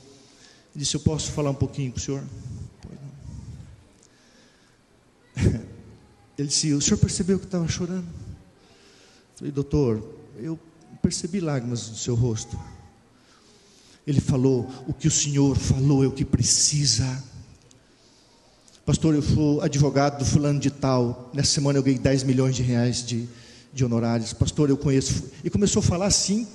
[0.76, 2.22] ele disse: Eu posso falar um pouquinho com o senhor?
[6.36, 8.06] Ele disse: O senhor percebeu que estava chorando?
[8.06, 10.58] Eu falei, doutor, eu
[11.00, 12.60] percebi lágrimas no seu rosto.
[14.06, 17.24] Ele falou: O que o senhor falou é o que precisa.
[18.84, 21.30] Pastor, eu sou advogado do fulano de tal.
[21.32, 23.26] Nessa semana eu ganhei 10 milhões de reais de,
[23.72, 24.34] de honorários.
[24.34, 25.24] Pastor, eu conheço.
[25.42, 26.46] E começou a falar assim.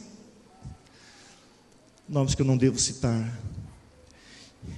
[2.08, 3.51] Nomes que eu não devo citar.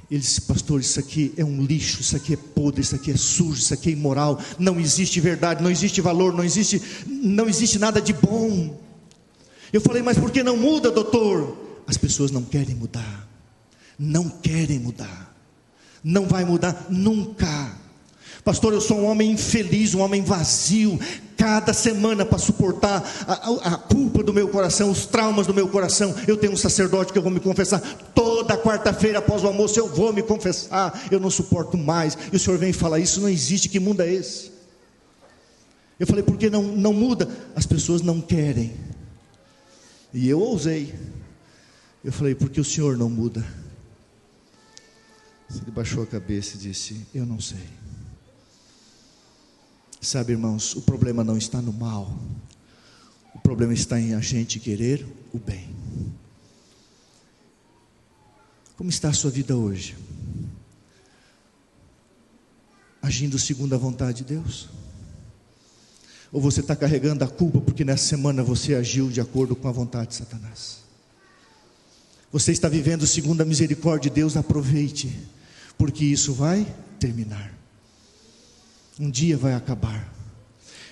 [0.10, 3.17] Ele disse, pastor, isso aqui é um lixo, isso aqui é podre, isso aqui é
[3.17, 7.80] sujo, isso aqui é imoral, não existe verdade, não existe valor, não existe, não existe
[7.80, 8.80] nada de bom.
[9.72, 11.58] Eu falei, mas por que não muda, doutor?
[11.88, 13.28] As pessoas não querem mudar,
[13.98, 15.36] não querem mudar,
[16.04, 17.82] não vai mudar nunca.
[18.43, 21.00] Pastor, eu sou um homem infeliz, um homem vazio,
[21.38, 25.67] cada semana para suportar a, a, a, culpa do meu coração, os traumas do meu
[25.67, 26.13] coração.
[26.28, 27.82] Eu tenho um sacerdote que eu vou me confessar
[28.43, 29.79] toda quarta-feira após o almoço.
[29.79, 31.08] Eu vou me confessar.
[31.10, 32.17] Eu não suporto mais.
[32.32, 33.69] E o senhor vem e fala: Isso não existe.
[33.69, 34.51] Que mundo é esse?
[35.99, 37.27] Eu falei: Por que não, não muda?
[37.56, 38.73] As pessoas não querem.
[40.13, 40.93] E eu ousei.
[42.03, 43.45] Eu falei: Porque o senhor não muda.
[45.49, 47.84] Ele baixou a cabeça e disse: Eu não sei.
[50.01, 52.19] Sabe, irmãos, o problema não está no mal,
[53.34, 55.73] o problema está em a gente querer o bem.
[58.84, 59.96] Como está a sua vida hoje?
[63.02, 64.67] Agindo segundo a vontade de Deus?
[66.34, 69.71] Ou você está carregando a culpa porque nessa semana você agiu de acordo com a
[69.71, 70.79] vontade de Satanás?
[72.29, 74.36] Você está vivendo segundo a misericórdia de Deus?
[74.36, 75.17] Aproveite,
[75.77, 76.67] porque isso vai
[77.00, 77.58] terminar.
[79.00, 80.13] Um dia vai acabar.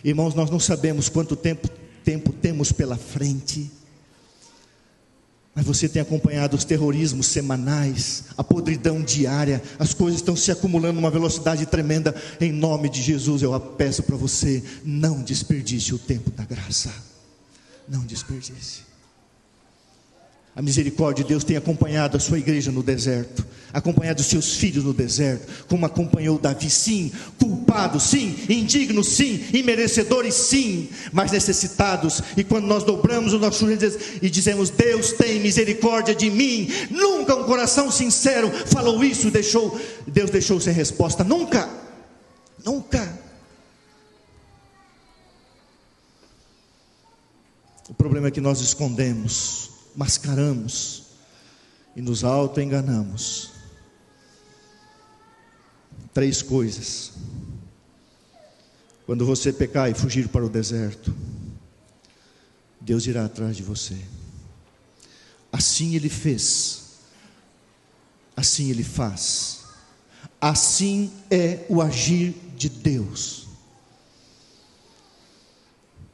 [0.02, 1.68] Irmãos, nós não sabemos quanto tempo,
[2.06, 3.70] tempo temos pela frente.
[5.54, 10.93] Mas você tem acompanhado os terrorismos semanais, a podridão diária, as coisas estão se acumulando
[10.93, 12.16] numa velocidade tremenda.
[12.39, 16.91] Em nome de Jesus, eu peço para você: não desperdice o tempo da graça.
[17.88, 18.91] Não desperdice.
[20.54, 24.84] A misericórdia de Deus tem acompanhado a sua igreja no deserto, acompanhado os seus filhos
[24.84, 32.22] no deserto, como acompanhou Davi, sim, culpados, sim, indignos, sim, imerecedores, sim, mas necessitados.
[32.36, 37.34] E quando nós dobramos o nosso joelho e dizemos: Deus tem misericórdia de mim, nunca
[37.34, 41.70] um coração sincero falou isso, deixou, Deus deixou sem resposta, nunca,
[42.66, 43.22] nunca.
[47.88, 51.04] O problema é que nós escondemos mascaramos
[51.96, 53.52] e nos auto-enganamos.
[56.14, 57.14] Três coisas.
[59.06, 61.14] Quando você pecar e fugir para o deserto,
[62.80, 63.98] Deus irá atrás de você.
[65.52, 66.84] Assim Ele fez,
[68.36, 69.60] assim Ele faz,
[70.39, 73.48] assim é o agir de Deus.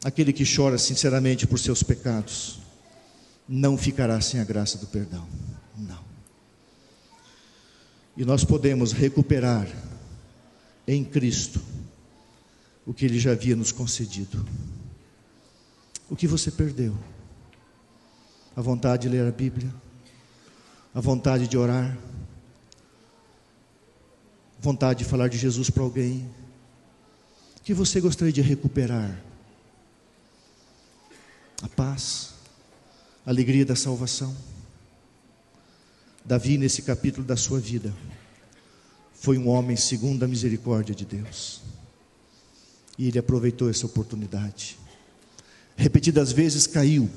[0.04, 2.60] Aquele que chora sinceramente por seus pecados,
[3.48, 5.26] não ficará sem a graça do perdão.
[5.78, 6.04] Não.
[8.16, 9.68] E nós podemos recuperar
[10.88, 11.62] em Cristo
[12.86, 14.46] o que Ele já havia nos concedido.
[16.10, 16.98] O que você perdeu?
[18.56, 19.74] A vontade de ler a Bíblia,
[20.94, 21.98] a vontade de orar,
[24.60, 26.30] vontade de falar de Jesus para alguém.
[27.58, 29.22] O que você gostaria de recuperar?
[31.62, 32.37] A paz
[33.28, 34.34] alegria da salvação.
[36.24, 37.94] Davi, nesse capítulo da sua vida,
[39.14, 41.62] foi um homem segundo a misericórdia de Deus.
[42.98, 44.80] E ele aproveitou essa oportunidade.
[45.76, 47.10] Repetidas vezes caiu,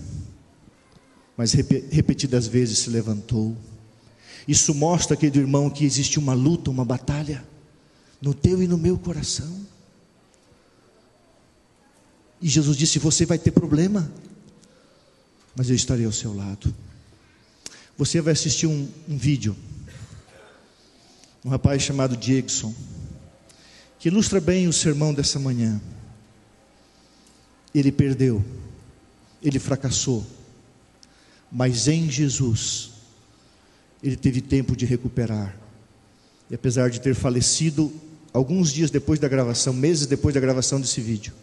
[1.36, 3.56] mas repetidas vezes se levantou.
[4.48, 7.46] Isso mostra, querido irmão, que existe uma luta, uma batalha
[8.20, 9.64] no teu e no meu coração.
[12.42, 14.10] E Jesus disse: Você vai ter problema,
[15.60, 16.74] mas eu estarei ao seu lado.
[17.98, 19.54] Você vai assistir um, um vídeo,
[21.44, 22.74] um rapaz chamado Diegson,
[23.98, 25.78] que ilustra bem o sermão dessa manhã.
[27.74, 28.42] Ele perdeu,
[29.42, 30.26] ele fracassou,
[31.52, 32.92] mas em Jesus,
[34.02, 35.54] ele teve tempo de recuperar.
[36.48, 37.92] E apesar de ter falecido
[38.32, 41.34] alguns dias depois da gravação, meses depois da gravação desse vídeo,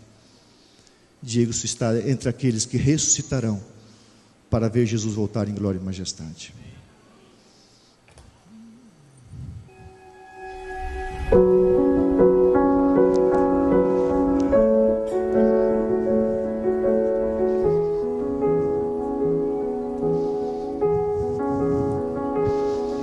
[1.22, 3.77] Diego está entre aqueles que ressuscitarão
[4.50, 6.54] para ver Jesus voltar em glória e majestade.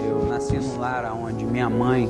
[0.07, 2.09] Eu nasci num lar onde minha mãe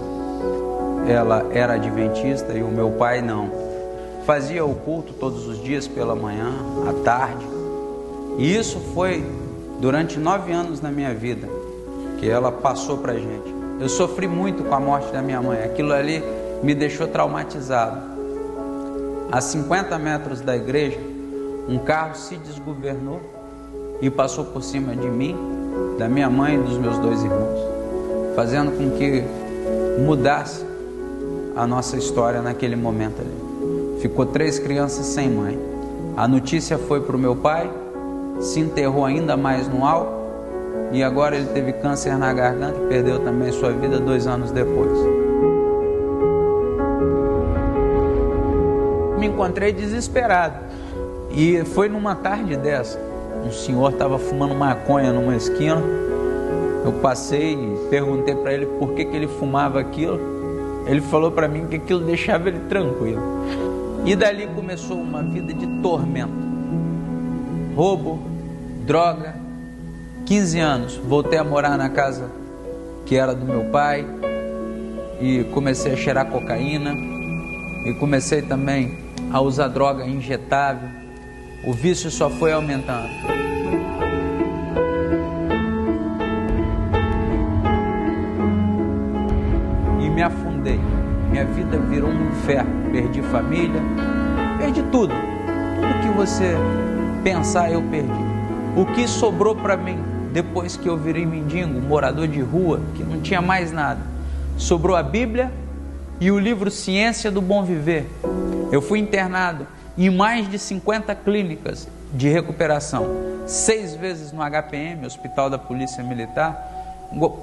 [1.08, 3.50] ela era adventista e o meu pai não.
[4.24, 6.50] Fazia o culto todos os dias pela manhã,
[6.88, 7.53] à tarde
[8.38, 9.24] e isso foi
[9.80, 11.48] durante nove anos na minha vida
[12.18, 13.54] que ela passou para gente.
[13.78, 15.62] Eu sofri muito com a morte da minha mãe.
[15.62, 16.22] Aquilo ali
[16.62, 18.00] me deixou traumatizado.
[19.30, 20.98] A 50 metros da igreja,
[21.68, 23.20] um carro se desgovernou
[24.00, 25.36] e passou por cima de mim,
[25.98, 27.58] da minha mãe e dos meus dois irmãos,
[28.36, 29.24] fazendo com que
[30.00, 30.64] mudasse
[31.56, 34.00] a nossa história naquele momento ali.
[34.00, 35.58] Ficou três crianças sem mãe.
[36.16, 37.70] A notícia foi para o meu pai,
[38.40, 40.24] se enterrou ainda mais no álcool
[40.92, 44.92] e agora ele teve câncer na garganta e perdeu também sua vida dois anos depois.
[49.18, 50.56] Me encontrei desesperado
[51.30, 52.98] e foi numa tarde dessa.
[53.44, 55.82] Um senhor estava fumando maconha numa esquina.
[56.84, 60.20] Eu passei e perguntei para ele por que, que ele fumava aquilo.
[60.86, 63.22] Ele falou para mim que aquilo deixava ele tranquilo.
[64.04, 66.43] E dali começou uma vida de tormento
[67.74, 68.18] roubo,
[68.86, 69.34] droga.
[70.26, 72.30] 15 anos, voltei a morar na casa
[73.04, 74.06] que era do meu pai
[75.20, 76.94] e comecei a cheirar cocaína
[77.84, 78.98] e comecei também
[79.30, 80.88] a usar droga injetável.
[81.66, 83.08] O vício só foi aumentando.
[90.00, 90.80] E me afundei.
[91.30, 92.90] Minha vida virou um inferno.
[92.90, 93.82] Perdi família,
[94.58, 95.12] perdi tudo.
[95.12, 96.56] Tudo que você
[97.24, 98.12] pensar eu perdi.
[98.76, 99.98] O que sobrou para mim
[100.30, 104.00] depois que eu virei mendigo, morador de rua, que não tinha mais nada?
[104.58, 105.50] Sobrou a Bíblia
[106.20, 108.06] e o livro Ciência do Bom Viver.
[108.70, 109.66] Eu fui internado
[109.96, 113.06] em mais de 50 clínicas de recuperação,
[113.46, 116.70] seis vezes no HPM, Hospital da Polícia Militar,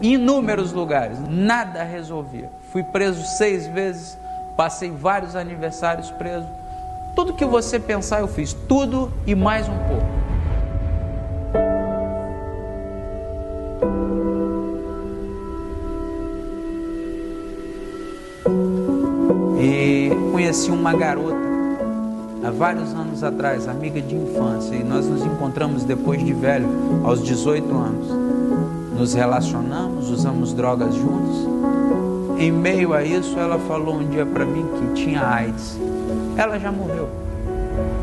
[0.01, 2.49] inúmeros lugares, nada resolvia.
[2.71, 4.17] Fui preso seis vezes,
[4.55, 6.47] passei vários aniversários preso
[7.16, 8.53] tudo que você pensar, eu fiz.
[8.53, 10.22] Tudo e mais um pouco.
[19.59, 21.36] E conheci uma garota
[22.43, 26.68] há vários anos atrás, amiga de infância, e nós nos encontramos depois de velho,
[27.03, 28.07] aos 18 anos.
[28.97, 31.47] Nos relacionamos, usamos drogas juntos.
[32.39, 35.91] Em meio a isso, ela falou um dia para mim que tinha AIDS
[36.42, 37.08] ela já morreu.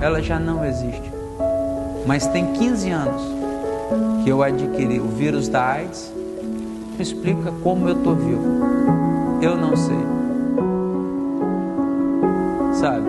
[0.00, 1.10] Ela já não existe.
[2.06, 3.22] Mas tem 15 anos
[4.22, 6.14] que eu adquiri o vírus da AIDS.
[6.96, 8.44] Me explica como eu tô vivo.
[9.42, 9.98] Eu não sei.
[12.74, 13.08] Sabe?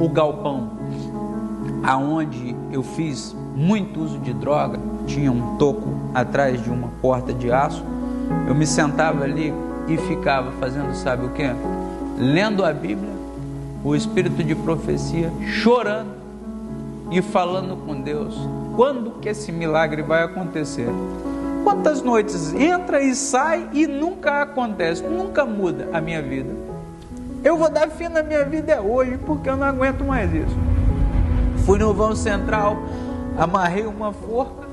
[0.00, 0.70] O galpão
[1.84, 7.52] aonde eu fiz muito uso de droga, tinha um toco atrás de uma porta de
[7.52, 7.84] aço.
[8.48, 9.54] Eu me sentava ali
[9.86, 11.44] e ficava fazendo, sabe o que?
[12.18, 13.21] Lendo a Bíblia,
[13.84, 16.14] o espírito de profecia, chorando
[17.10, 18.36] e falando com Deus.
[18.76, 20.88] Quando que esse milagre vai acontecer?
[21.62, 26.50] Quantas noites entra e sai e nunca acontece, nunca muda a minha vida.
[27.44, 30.56] Eu vou dar fim na minha vida hoje porque eu não aguento mais isso.
[31.66, 32.76] Fui no vão central,
[33.36, 34.66] amarrei uma forca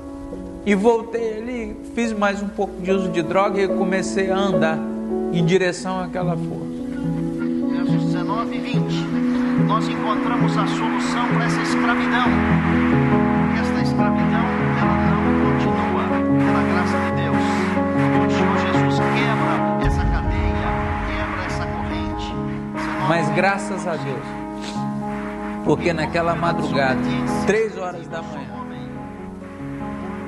[0.64, 4.78] e voltei ali, fiz mais um pouco de uso de droga e comecei a andar
[5.32, 6.69] em direção àquela forca.
[8.50, 9.66] Versos 19 e 20.
[9.66, 12.26] Nós encontramos a solução para essa escravidão.
[13.46, 14.44] Porque esta escravidão,
[14.80, 16.04] ela não continua
[16.44, 17.36] pela graça de Deus.
[18.16, 20.68] O Senhor Jesus quebra essa cadeia,
[21.06, 22.34] quebra essa corrente.
[22.74, 24.26] 19, Mas graças a Deus,
[25.64, 27.00] porque naquela madrugada,
[27.46, 28.50] três horas da manhã,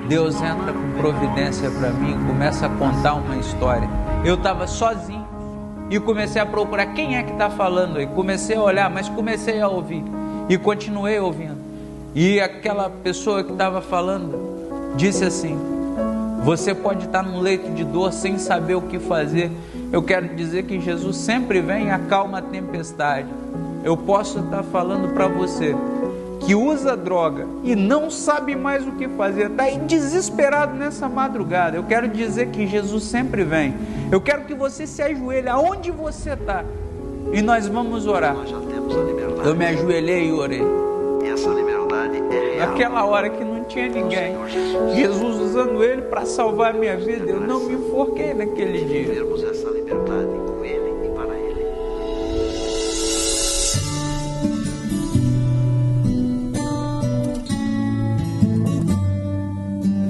[0.09, 3.89] Deus entra com providência para mim, começa a contar uma história.
[4.25, 5.22] Eu estava sozinho
[5.91, 8.07] e comecei a procurar quem é que está falando aí.
[8.07, 10.03] Comecei a olhar, mas comecei a ouvir
[10.49, 11.59] e continuei ouvindo.
[12.15, 15.59] E aquela pessoa que estava falando disse assim:
[16.45, 19.51] Você pode estar num leito de dor sem saber o que fazer.
[19.93, 23.29] Eu quero dizer que Jesus sempre vem e acalma a tempestade.
[23.85, 25.75] Eu posso estar falando para você
[26.45, 31.77] que usa droga e não sabe mais o que fazer, está aí desesperado nessa madrugada.
[31.77, 33.75] Eu quero dizer que Jesus sempre vem.
[34.11, 36.65] Eu quero que você se ajoelhe aonde você está
[37.33, 38.35] e nós vamos orar.
[38.35, 39.47] Nós.
[39.47, 40.63] Eu me ajoelhei e orei.
[41.25, 42.69] Essa liberdade é real.
[42.69, 44.95] Naquela hora que não tinha ninguém, Jesus.
[44.97, 49.23] Jesus usando ele para salvar a minha vida, eu não me enforquei naquele dia.
[49.49, 50.42] Essa liberdade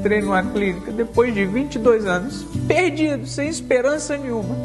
[0.03, 4.57] Entrei numa clínica depois de 22 anos, perdido, sem esperança nenhuma.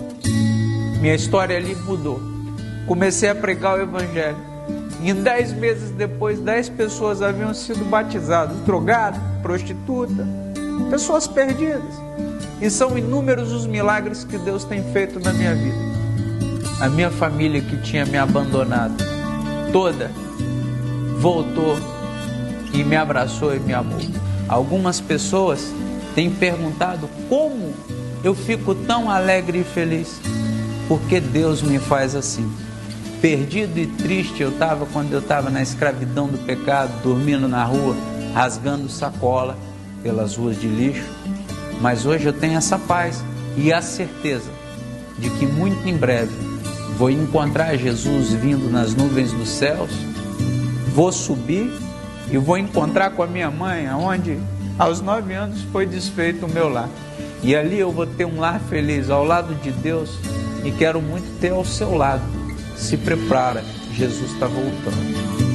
[0.99, 2.19] Minha história ali mudou.
[2.87, 4.35] Comecei a pregar o Evangelho.
[5.03, 10.25] E dez meses depois, dez pessoas haviam sido batizadas: drogado, prostituta,
[10.89, 11.83] pessoas perdidas.
[12.59, 15.77] E são inúmeros os milagres que Deus tem feito na minha vida.
[16.81, 18.97] A minha família que tinha me abandonado,
[19.71, 20.09] toda,
[21.19, 21.77] voltou
[22.73, 23.99] e me abraçou e me amou.
[24.47, 25.73] Algumas pessoas
[26.15, 27.73] têm perguntado como
[28.23, 30.19] eu fico tão alegre e feliz.
[30.87, 32.49] Porque Deus me faz assim.
[33.21, 37.95] Perdido e triste eu estava quando eu estava na escravidão do pecado, dormindo na rua,
[38.33, 39.57] rasgando sacola
[40.01, 41.05] pelas ruas de lixo.
[41.81, 43.23] Mas hoje eu tenho essa paz
[43.57, 44.49] e a certeza
[45.17, 46.33] de que muito em breve
[46.97, 49.91] vou encontrar Jesus vindo nas nuvens dos céus,
[50.93, 51.71] vou subir
[52.29, 54.39] e vou encontrar com a minha mãe, aonde
[54.77, 56.89] aos nove anos foi desfeito o meu lar.
[57.43, 60.17] E ali eu vou ter um lar feliz ao lado de Deus
[60.63, 62.23] e quero muito ter ao seu lado.
[62.75, 63.63] Se prepara,
[63.93, 65.46] Jesus está voltando.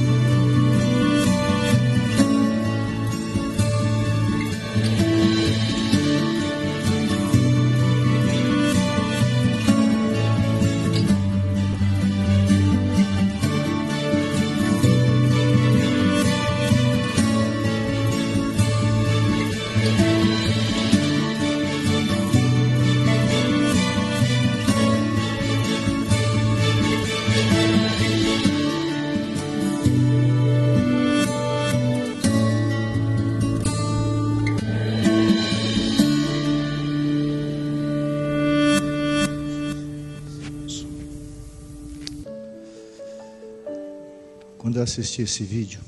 [44.83, 45.79] Quando eu assisti esse vídeo,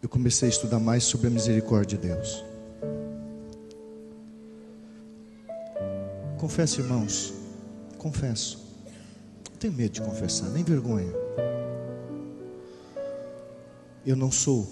[0.00, 2.44] eu comecei a estudar mais sobre a misericórdia de Deus.
[6.38, 7.34] Confesso, irmãos,
[7.98, 8.64] confesso.
[9.50, 11.12] Não tenho medo de confessar, nem vergonha.
[14.06, 14.64] Eu não sou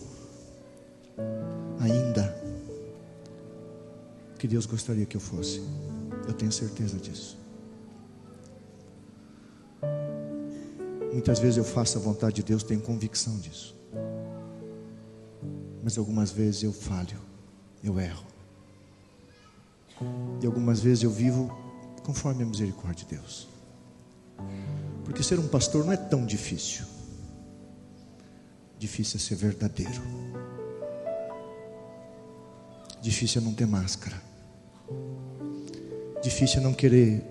[1.81, 2.33] ainda
[4.37, 5.61] o que Deus gostaria que eu fosse.
[6.29, 7.48] Eu tenho certeza disso.
[11.13, 13.77] Muitas vezes eu faço a vontade de Deus, tenho convicção disso.
[15.83, 17.19] Mas algumas vezes eu falho,
[17.83, 18.27] eu erro.
[20.43, 21.51] E algumas vezes eu vivo
[22.05, 23.49] conforme a misericórdia de Deus.
[25.05, 26.85] Porque ser um pastor não é tão difícil.
[28.79, 30.03] Difícil é ser verdadeiro.
[33.01, 34.21] Difícil é não ter máscara.
[36.23, 37.25] Difícil é não querer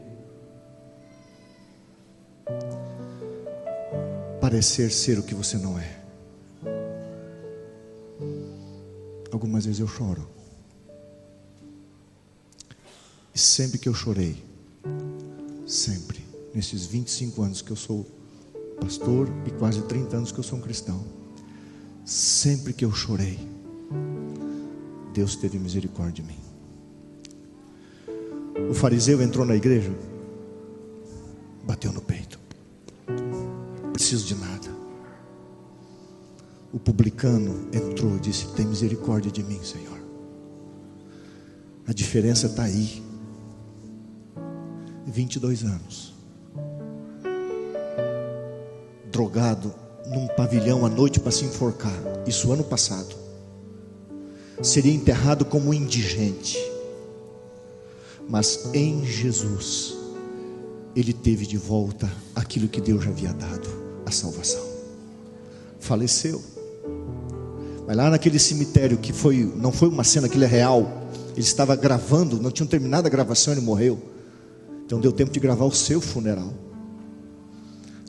[4.48, 6.00] parecer ser o que você não é.
[9.30, 10.26] Algumas vezes eu choro.
[13.36, 14.42] E sempre que eu chorei,
[15.66, 16.24] sempre,
[16.54, 18.08] nesses 25 anos que eu sou
[18.80, 21.04] pastor e quase 30 anos que eu sou um cristão,
[22.06, 23.38] sempre que eu chorei,
[25.14, 26.40] Deus teve misericórdia de mim.
[28.72, 29.94] O fariseu entrou na igreja,
[31.66, 32.17] bateu no peito.
[34.08, 34.70] Preciso de nada.
[36.72, 40.00] O publicano entrou e disse: Tem misericórdia de mim, Senhor.
[41.86, 43.04] A diferença está aí.
[45.06, 46.14] 22 anos.
[49.12, 52.02] Drogado num pavilhão à noite para se enforcar.
[52.26, 53.14] Isso ano passado.
[54.64, 56.58] Seria enterrado como indigente.
[58.26, 59.98] Mas em Jesus,
[60.96, 64.64] ele teve de volta aquilo que Deus já havia dado, a salvação.
[65.80, 66.42] Faleceu.
[67.86, 71.08] Mas lá naquele cemitério que foi, não foi uma cena, aquilo é real.
[71.32, 73.98] Ele estava gravando, não tinham terminado a gravação, ele morreu.
[74.86, 76.54] Então deu tempo de gravar o seu funeral.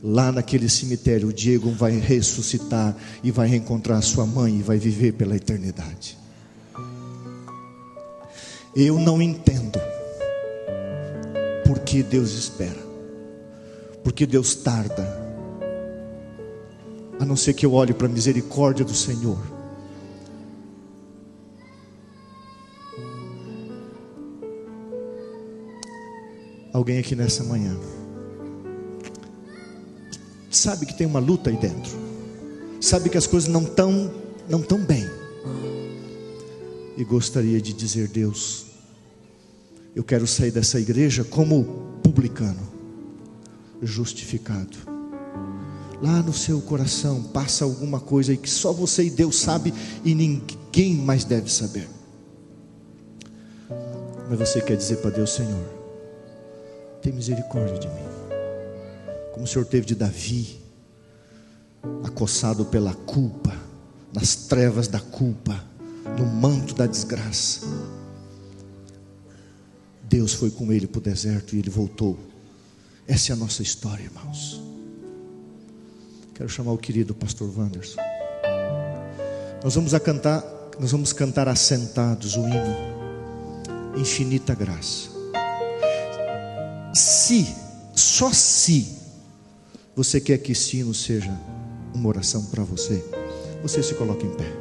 [0.02, 5.12] Lá naquele cemitério, o Diego vai ressuscitar e vai reencontrar sua mãe e vai viver
[5.12, 6.16] pela eternidade.
[8.76, 9.80] Eu não entendo
[11.66, 12.80] por que Deus espera,
[14.04, 15.27] por que Deus tarda,
[17.18, 19.38] a não ser que eu olhe para a misericórdia do Senhor.
[26.72, 27.76] Alguém aqui nessa manhã
[30.50, 31.90] sabe que tem uma luta aí dentro,
[32.80, 34.12] sabe que as coisas não estão
[34.48, 35.04] não tão bem,
[36.96, 38.66] e gostaria de dizer: Deus,
[39.94, 41.64] eu quero sair dessa igreja como
[42.02, 42.60] publicano,
[43.82, 44.97] justificado.
[46.00, 49.74] Lá no seu coração passa alguma coisa aí que só você e Deus sabe
[50.04, 51.88] e ninguém mais deve saber.
[54.28, 55.66] Mas você quer dizer para Deus, Senhor,
[57.02, 58.06] tem misericórdia de mim.
[59.32, 60.60] Como o Senhor teve de Davi,
[62.04, 63.56] acossado pela culpa,
[64.12, 65.64] nas trevas da culpa,
[66.18, 67.66] no manto da desgraça.
[70.04, 72.18] Deus foi com ele para o deserto e ele voltou.
[73.06, 74.67] Essa é a nossa história, irmãos.
[76.38, 78.00] Quero chamar o querido pastor Wanderson.
[79.64, 80.40] Nós vamos a cantar,
[80.78, 82.76] nós vamos cantar assentados o hino
[83.96, 85.10] Infinita Graça.
[86.94, 87.44] Se,
[87.92, 88.86] só se
[89.96, 91.36] você quer que esse hino seja
[91.92, 93.04] uma oração para você,
[93.60, 94.52] você se coloca em pé.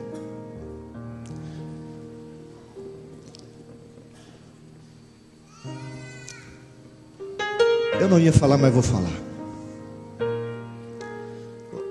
[8.02, 9.27] Eu não ia falar, mas vou falar.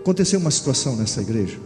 [0.07, 1.59] Aconteceu uma situação nessa igreja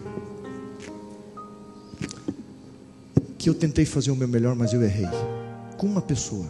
[3.37, 5.05] que eu tentei fazer o meu melhor, mas eu errei.
[5.77, 6.47] Com uma pessoa.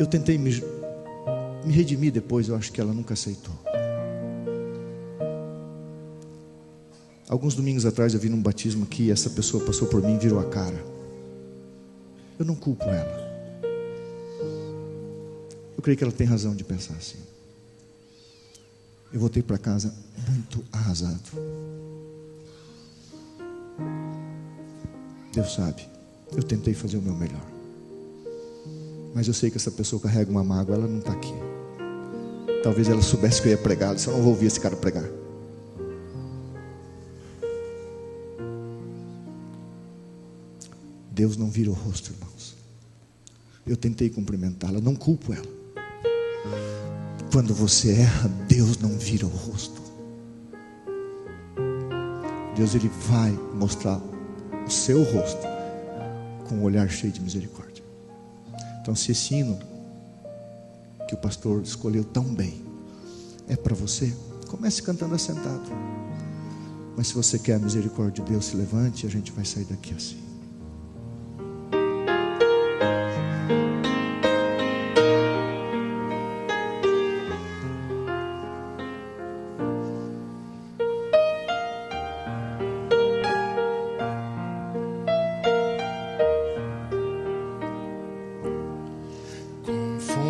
[0.00, 0.50] Eu tentei me,
[1.66, 3.54] me redimir depois, eu acho que ela nunca aceitou.
[7.28, 10.40] Alguns domingos atrás eu vi num batismo que essa pessoa passou por mim e virou
[10.40, 10.82] a cara.
[12.38, 13.23] Eu não culpo ela.
[15.84, 17.18] Creio que ela tem razão de pensar assim.
[19.12, 19.94] Eu voltei para casa
[20.26, 21.20] muito arrasado.
[25.34, 25.86] Deus sabe,
[26.34, 27.44] eu tentei fazer o meu melhor.
[29.14, 31.34] Mas eu sei que essa pessoa carrega uma mágoa, ela não está aqui.
[32.62, 35.04] Talvez ela soubesse que eu ia pregar, eu não vou ouvir esse cara pregar.
[41.10, 42.56] Deus não vira o rosto, irmãos.
[43.66, 45.63] Eu tentei cumprimentá-la, não culpo ela.
[47.34, 49.82] Quando você erra, Deus não vira o rosto.
[52.54, 54.00] Deus ele vai mostrar
[54.64, 55.42] o seu rosto
[56.48, 57.82] com um olhar cheio de misericórdia.
[58.80, 59.58] Então, se esse hino
[61.08, 62.64] que o pastor escolheu tão bem
[63.48, 64.14] é para você,
[64.46, 65.72] comece cantando assentado.
[66.96, 69.64] Mas se você quer a misericórdia de Deus, se levante e a gente vai sair
[69.64, 70.23] daqui assim.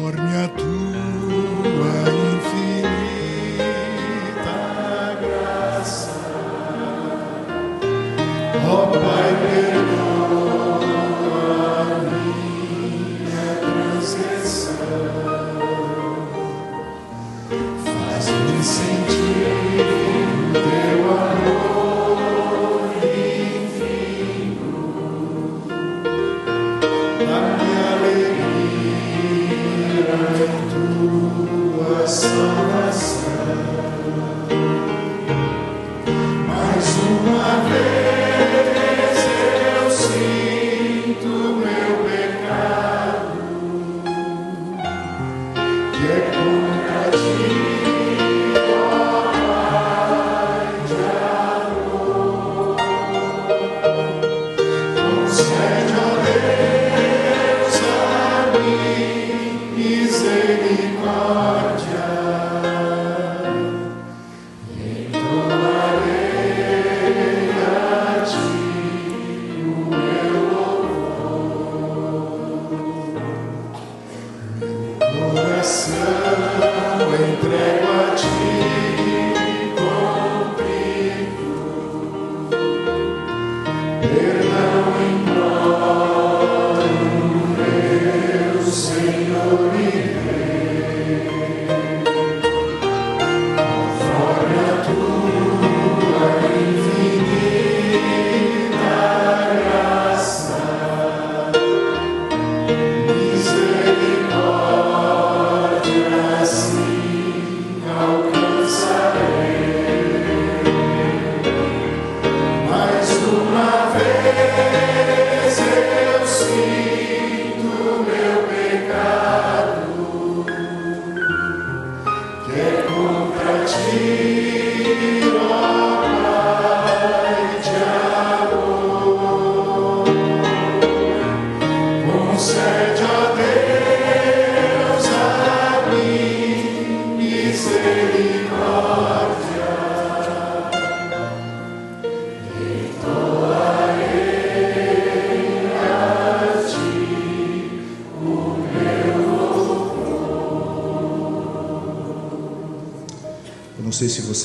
[0.05, 0.64] conforme a tua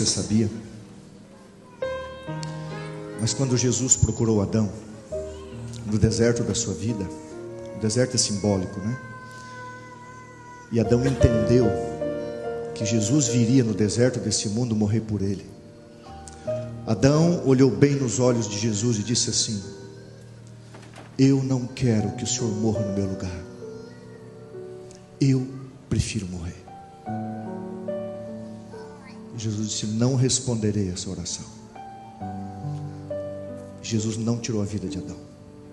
[0.09, 0.49] sabia,
[3.19, 4.71] mas quando Jesus procurou Adão
[5.85, 7.07] no deserto da sua vida,
[7.75, 8.97] o deserto é simbólico, né?
[10.71, 11.65] E Adão entendeu
[12.75, 15.45] que Jesus viria no deserto desse mundo morrer por ele.
[16.85, 19.61] Adão olhou bem nos olhos de Jesus e disse assim:
[21.17, 23.43] Eu não quero que o Senhor morra no meu lugar.
[25.19, 25.45] Eu
[25.89, 26.58] prefiro morrer.
[29.39, 31.45] Jesus disse: Não responderei essa oração.
[33.81, 35.17] Jesus não tirou a vida de Adão,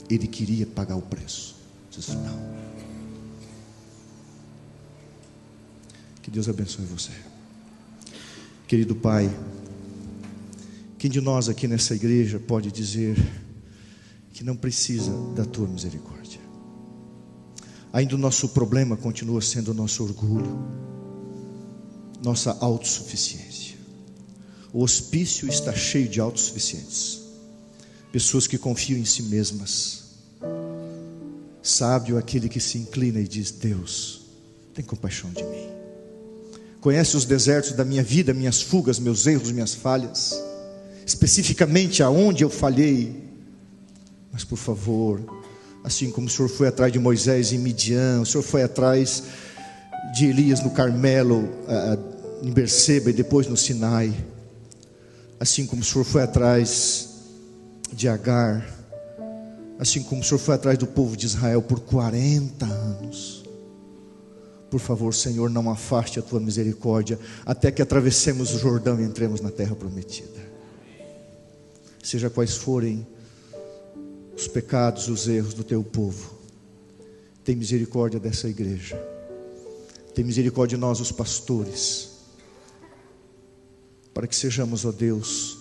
[0.09, 1.57] ele queria pagar o preço.
[1.91, 2.57] Jesus disse: Não.
[6.23, 7.11] Que Deus abençoe você,
[8.67, 9.31] querido Pai.
[10.99, 13.17] Quem de nós aqui nessa igreja pode dizer
[14.33, 16.41] que não precisa da tua misericórdia?
[17.93, 20.59] Ainda o nosso problema continua sendo o nosso orgulho
[22.23, 23.77] nossa autossuficiência.
[24.73, 27.21] O hospício está cheio de autossuficientes,
[28.13, 30.05] pessoas que confiam em si mesmas.
[31.63, 34.23] Sábio aquele que se inclina e diz: Deus,
[34.75, 35.69] tem compaixão de mim.
[36.81, 40.41] Conhece os desertos da minha vida, minhas fugas, meus erros, minhas falhas,
[41.05, 43.25] especificamente aonde eu falhei.
[44.31, 45.21] Mas por favor,
[45.83, 49.23] assim como o Senhor foi atrás de Moisés em Midian, o Senhor foi atrás
[50.15, 51.49] de Elias no Carmelo,
[52.43, 54.15] em Berseba e depois no Sinai.
[55.39, 57.09] Assim como o Senhor foi atrás
[57.93, 58.67] de Agar,
[59.79, 63.45] assim como o Senhor foi atrás do povo de Israel por 40 anos.
[64.71, 69.41] Por favor, Senhor, não afaste a tua misericórdia até que atravessemos o Jordão e entremos
[69.41, 70.47] na terra prometida.
[72.03, 73.07] Seja quais forem
[74.37, 76.35] os pecados, os erros do teu povo,
[77.45, 79.16] tem misericórdia dessa igreja
[80.17, 82.09] tem misericórdia de nós, os pastores,
[84.15, 85.59] para que sejamos, ó Deus,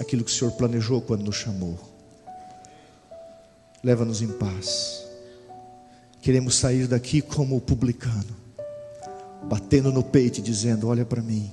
[0.00, 1.78] aquilo que o Senhor planejou quando nos chamou.
[3.84, 5.06] Leva-nos em paz.
[6.20, 8.36] Queremos sair daqui como o publicano,
[9.44, 11.48] batendo no peito e dizendo: Olha para mim.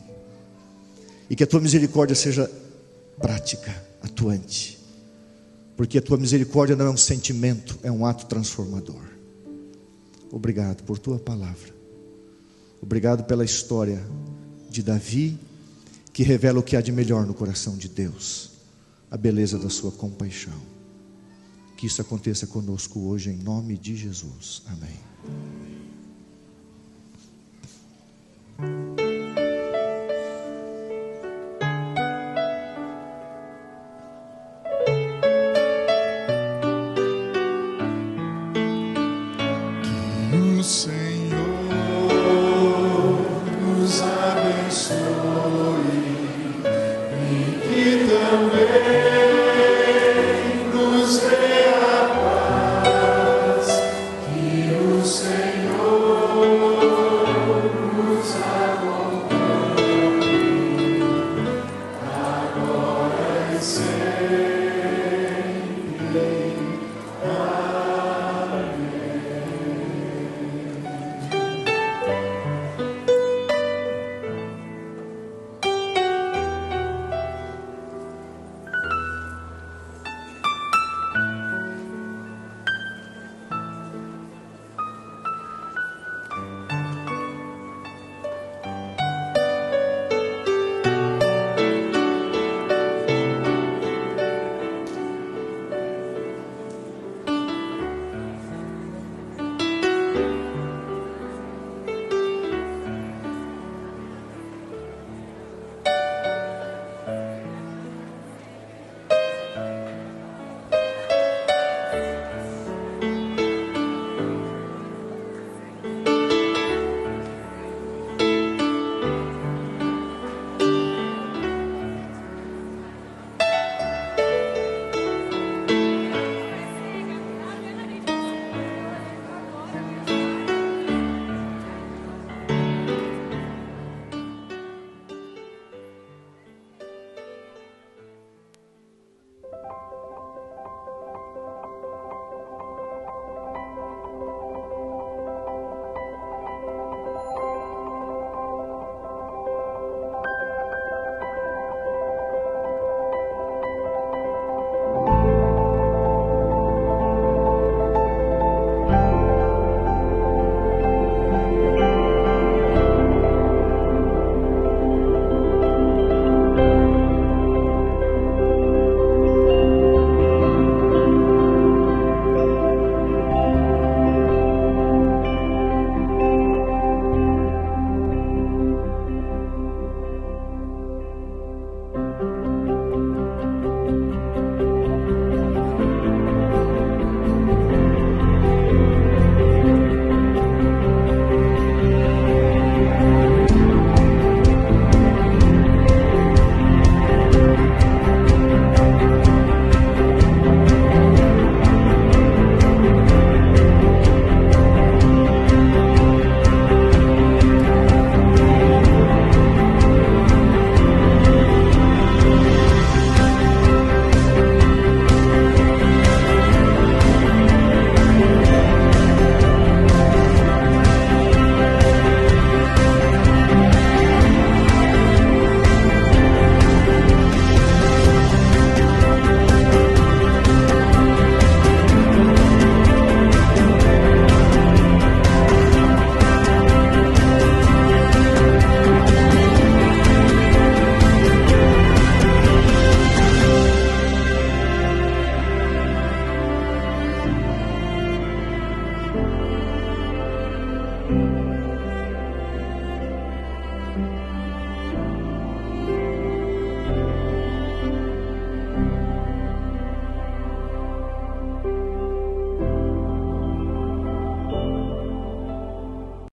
[1.30, 2.50] E que a tua misericórdia seja
[3.22, 3.72] prática,
[4.02, 4.80] atuante.
[5.78, 9.04] Porque a tua misericórdia não é um sentimento, é um ato transformador.
[10.32, 11.75] Obrigado por tua palavra.
[12.86, 14.00] Obrigado pela história
[14.70, 15.40] de Davi,
[16.14, 18.52] que revela o que há de melhor no coração de Deus,
[19.10, 20.54] a beleza da sua compaixão.
[21.76, 24.62] Que isso aconteça conosco hoje, em nome de Jesus.
[24.68, 25.00] Amém.